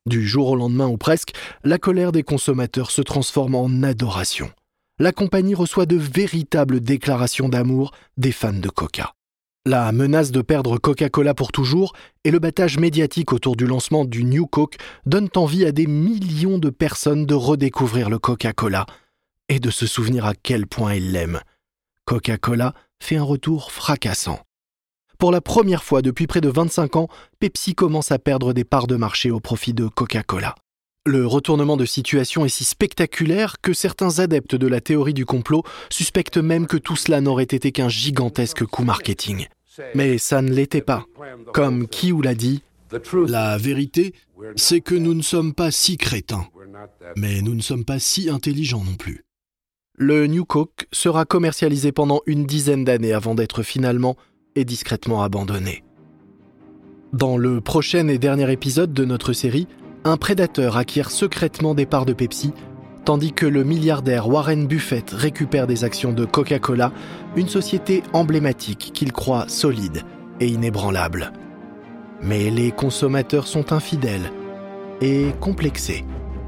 Du 0.07 0.27
jour 0.27 0.51
au 0.51 0.57
lendemain 0.57 0.87
ou 0.87 0.99
presque, 0.99 1.33
la 1.64 1.79
colère 1.79 2.12
des 2.12 2.23
consommateurs 2.23 2.90
se 2.90 3.01
transforme 3.01 3.55
en 3.55 3.83
adoration. 3.83 4.51
La 4.99 5.12
compagnie 5.12 5.55
reçoit 5.55 5.87
de 5.87 5.97
véritables 5.97 6.81
déclarations 6.81 7.49
d'amour 7.49 7.93
des 8.19 8.31
fans 8.31 8.53
de 8.53 8.69
Coca. 8.69 9.14
La 9.64 9.90
menace 9.93 10.31
de 10.31 10.43
perdre 10.43 10.77
Coca-Cola 10.77 11.33
pour 11.33 11.53
toujours 11.53 11.95
et 12.25 12.31
le 12.31 12.38
battage 12.38 12.79
médiatique 12.79 13.33
autour 13.33 13.57
du 13.57 13.67
lancement 13.67 14.05
du 14.05 14.25
New 14.25 14.47
Coke 14.47 14.77
donnent 15.07 15.31
envie 15.37 15.64
à 15.64 15.73
des 15.73 15.87
millions 15.87 16.59
de 16.59 16.69
personnes 16.69 17.25
de 17.25 17.35
redécouvrir 17.35 18.11
le 18.11 18.19
Coca-Cola 18.19 18.85
et 19.49 19.59
de 19.59 19.71
se 19.71 19.87
souvenir 19.87 20.27
à 20.27 20.35
quel 20.35 20.67
point 20.67 20.95
ils 20.95 21.12
l'aiment. 21.12 21.40
Coca-Cola 22.05 22.75
fait 23.03 23.17
un 23.17 23.23
retour 23.23 23.73
fracassant. 23.73 24.40
Pour 25.25 25.33
la 25.33 25.41
première 25.41 25.85
fois 25.85 26.03
depuis 26.03 26.27
près 26.27 26.43
de 26.43 26.51
25 26.51 26.97
ans, 26.97 27.09
Pepsi 27.41 27.75
commence 27.75 28.13
à 28.13 28.19
perdre 28.19 28.53
des 28.53 28.65
parts 28.65 28.87
de 28.87 28.95
marché 28.95 29.31
au 29.31 29.41
profit 29.41 29.73
de 29.73 29.89
Coca-Cola. 29.89 30.55
Le 31.07 31.27
retournement 31.27 31.79
de 31.79 31.87
situation 31.87 32.45
est 32.45 32.51
si 32.51 32.63
spectaculaire 32.63 33.57
que 33.63 33.73
certains 33.73 34.19
adeptes 34.19 34.55
de 34.55 34.67
la 34.67 34.83
théorie 34.83 35.15
du 35.15 35.25
complot 35.25 35.63
suspectent 35.89 36.37
même 36.37 36.67
que 36.67 36.77
tout 36.77 36.95
cela 36.95 37.23
n'aurait 37.23 37.45
été 37.45 37.73
qu'un 37.73 37.89
gigantesque 37.89 38.67
coup 38.67 38.85
marketing. 38.85 39.47
Mais 39.95 40.19
ça 40.19 40.43
ne 40.43 40.53
l'était 40.53 40.83
pas. 40.83 41.07
Comme 41.55 41.89
Kiu 41.89 42.21
l'a 42.21 42.35
dit, 42.35 42.61
la 43.27 43.57
vérité, 43.57 44.13
c'est 44.57 44.83
que 44.83 44.95
nous 44.95 45.15
ne 45.15 45.23
sommes 45.23 45.55
pas 45.55 45.71
si 45.71 45.97
crétins, 45.97 46.49
mais 47.17 47.41
nous 47.41 47.55
ne 47.55 47.63
sommes 47.63 47.87
pas 47.87 47.99
si 47.99 48.29
intelligents 48.29 48.85
non 48.85 48.97
plus. 48.97 49.25
Le 49.97 50.27
New 50.27 50.45
Coke 50.45 50.87
sera 50.93 51.25
commercialisé 51.25 51.93
pendant 51.93 52.21
une 52.27 52.45
dizaine 52.45 52.85
d'années 52.85 53.15
avant 53.15 53.35
d'être 53.35 53.63
finalement 53.63 54.19
et 54.57 54.64
discrètement 54.64 55.23
abandonné. 55.23 55.85
Dans 57.12 57.37
le 57.37 57.61
prochain 57.61 58.09
et 58.09 58.19
dernier 58.19 58.51
épisode 58.51 58.93
de 58.93 59.05
notre 59.05 59.33
série, 59.33 59.69
un 60.05 60.17
prédateur 60.17 60.77
acquiert 60.77 61.11
secrètement 61.11 61.75
des 61.75 61.87
parts 61.87 62.07
de 62.07 62.12
Pepsi, 62.12 62.53
tandis 63.05 63.33
que 63.33 63.47
le 63.47 63.64
milliardaire 63.64 64.29
Warren 64.29 64.67
Buffett 64.67 65.11
récupère 65.11 65.67
des 65.67 65.85
actions 65.85 66.12
de 66.12 66.25
Coca-Cola, 66.25 66.93
une 67.37 67.49
société 67.49 68.03
emblématique 68.12 68.90
qu'il 68.93 69.12
croit 69.12 69.49
solide 69.49 70.03
et 70.40 70.49
inébranlable. 70.49 71.33
Mais 72.23 72.51
les 72.51 72.71
consommateurs 72.71 73.47
sont 73.47 73.73
infidèles 73.73 74.33
et 75.01 75.29
complexés. 75.40 76.05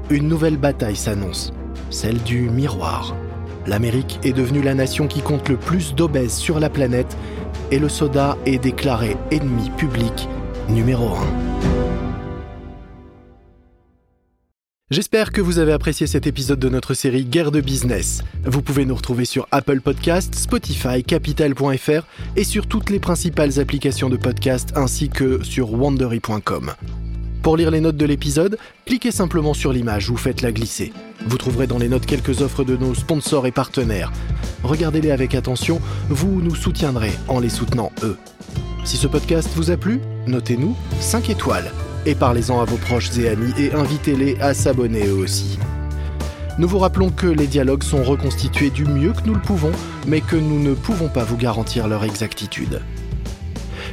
Une 0.09 0.27
nouvelle 0.27 0.57
bataille 0.57 0.95
s'annonce, 0.95 1.53
celle 1.89 2.21
du 2.23 2.49
miroir. 2.49 3.15
L'Amérique 3.67 4.19
est 4.23 4.33
devenue 4.33 4.61
la 4.61 4.73
nation 4.73 5.07
qui 5.07 5.21
compte 5.21 5.49
le 5.49 5.57
plus 5.57 5.93
d'obèses 5.93 6.35
sur 6.35 6.59
la 6.59 6.69
planète 6.69 7.17
et 7.69 7.79
le 7.79 7.89
soda 7.89 8.37
est 8.45 8.59
déclaré 8.59 9.17
ennemi 9.29 9.69
public 9.71 10.29
numéro 10.69 11.09
1. 11.09 11.47
J'espère 14.89 15.33
que 15.33 15.41
vous 15.41 15.59
avez 15.59 15.73
apprécié 15.73 16.07
cet 16.07 16.27
épisode 16.27 16.59
de 16.59 16.69
notre 16.69 16.93
série 16.93 17.25
Guerre 17.25 17.51
de 17.51 17.59
business. 17.59 18.23
Vous 18.45 18.61
pouvez 18.61 18.85
nous 18.85 18.95
retrouver 18.95 19.25
sur 19.25 19.45
Apple 19.51 19.81
Podcasts, 19.81 20.33
Spotify, 20.33 21.03
Capital.fr 21.03 22.07
et 22.37 22.45
sur 22.45 22.67
toutes 22.67 22.89
les 22.89 22.99
principales 22.99 23.59
applications 23.59 24.09
de 24.09 24.15
podcast 24.15 24.71
ainsi 24.77 25.09
que 25.09 25.43
sur 25.43 25.73
wandery.com. 25.73 26.71
Pour 27.41 27.57
lire 27.57 27.71
les 27.71 27.81
notes 27.81 27.97
de 27.97 28.05
l'épisode, 28.05 28.57
cliquez 28.85 29.11
simplement 29.11 29.53
sur 29.53 29.71
l'image 29.71 30.09
ou 30.09 30.17
faites-la 30.17 30.51
glisser. 30.51 30.91
Vous 31.25 31.37
trouverez 31.37 31.67
dans 31.67 31.77
les 31.77 31.89
notes 31.89 32.05
quelques 32.05 32.41
offres 32.41 32.63
de 32.63 32.75
nos 32.75 32.93
sponsors 32.93 33.47
et 33.47 33.51
partenaires. 33.51 34.11
Regardez-les 34.63 35.11
avec 35.11 35.35
attention, 35.35 35.79
vous 36.09 36.41
nous 36.41 36.55
soutiendrez 36.55 37.11
en 37.27 37.39
les 37.39 37.49
soutenant 37.49 37.91
eux. 38.03 38.17
Si 38.83 38.97
ce 38.97 39.07
podcast 39.07 39.49
vous 39.55 39.71
a 39.71 39.77
plu, 39.77 40.01
notez-nous 40.27 40.75
5 40.99 41.29
étoiles 41.29 41.71
et 42.05 42.15
parlez-en 42.15 42.61
à 42.61 42.65
vos 42.65 42.77
proches 42.77 43.17
et 43.17 43.27
amis 43.27 43.53
et 43.57 43.73
invitez-les 43.73 44.39
à 44.39 44.53
s'abonner 44.53 45.05
eux 45.07 45.17
aussi. 45.17 45.59
Nous 46.57 46.67
vous 46.67 46.79
rappelons 46.79 47.11
que 47.11 47.27
les 47.27 47.47
dialogues 47.47 47.83
sont 47.83 48.03
reconstitués 48.03 48.71
du 48.71 48.85
mieux 48.85 49.13
que 49.13 49.27
nous 49.27 49.35
le 49.35 49.41
pouvons, 49.41 49.71
mais 50.07 50.21
que 50.21 50.35
nous 50.35 50.59
ne 50.59 50.73
pouvons 50.73 51.07
pas 51.07 51.23
vous 51.23 51.37
garantir 51.37 51.87
leur 51.87 52.03
exactitude. 52.03 52.81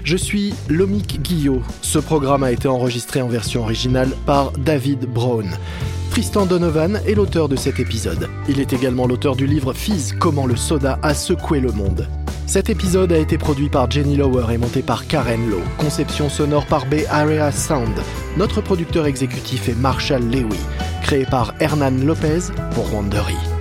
Je 0.05 0.19
suis 0.19 0.53
Lomik 0.69 1.23
Guillot. 1.23 1.63
Ce 1.81 1.99
programme 1.99 2.43
a 2.43 2.53
été 2.53 2.69
enregistré 2.69 3.23
en 3.23 3.29
version 3.29 3.63
originale 3.63 4.11
par 4.27 4.53
David 4.53 5.07
Brown. 5.07 5.49
Tristan 6.11 6.45
Donovan 6.45 7.01
est 7.07 7.15
l'auteur 7.15 7.49
de 7.49 7.57
cet 7.57 7.81
épisode. 7.81 8.29
Il 8.47 8.61
est 8.61 8.75
également 8.75 9.07
l'auteur 9.07 9.35
du 9.35 9.47
livre 9.47 9.73
Fizz 9.73 10.17
Comment 10.21 10.47
le 10.47 10.57
soda 10.57 10.99
a 11.03 11.15
secoué 11.15 11.59
le 11.59 11.73
monde. 11.73 12.07
Cet 12.47 12.69
épisode 12.69 13.13
a 13.13 13.19
été 13.19 13.39
produit 13.39 13.71
par 13.71 13.91
Jenny 13.91 14.19
Lower 14.19 14.53
et 14.53 14.59
monté 14.59 14.83
par 14.83 15.07
Karen 15.07 15.49
Lowe. 15.49 15.63
Conception 15.79 16.29
sonore 16.29 16.67
par 16.67 16.85
Bay 16.85 17.07
Area 17.11 17.51
Sound. 17.51 17.99
Notre 18.37 18.61
producteur 18.61 19.07
exécutif 19.07 19.71
est 19.71 19.75
Marshall 19.75 20.23
Lewy, 20.23 20.59
créé 21.03 21.25
par 21.25 21.55
Hernan 21.61 22.05
Lopez 22.05 22.53
pour 22.75 22.93
Wandery. 22.93 23.54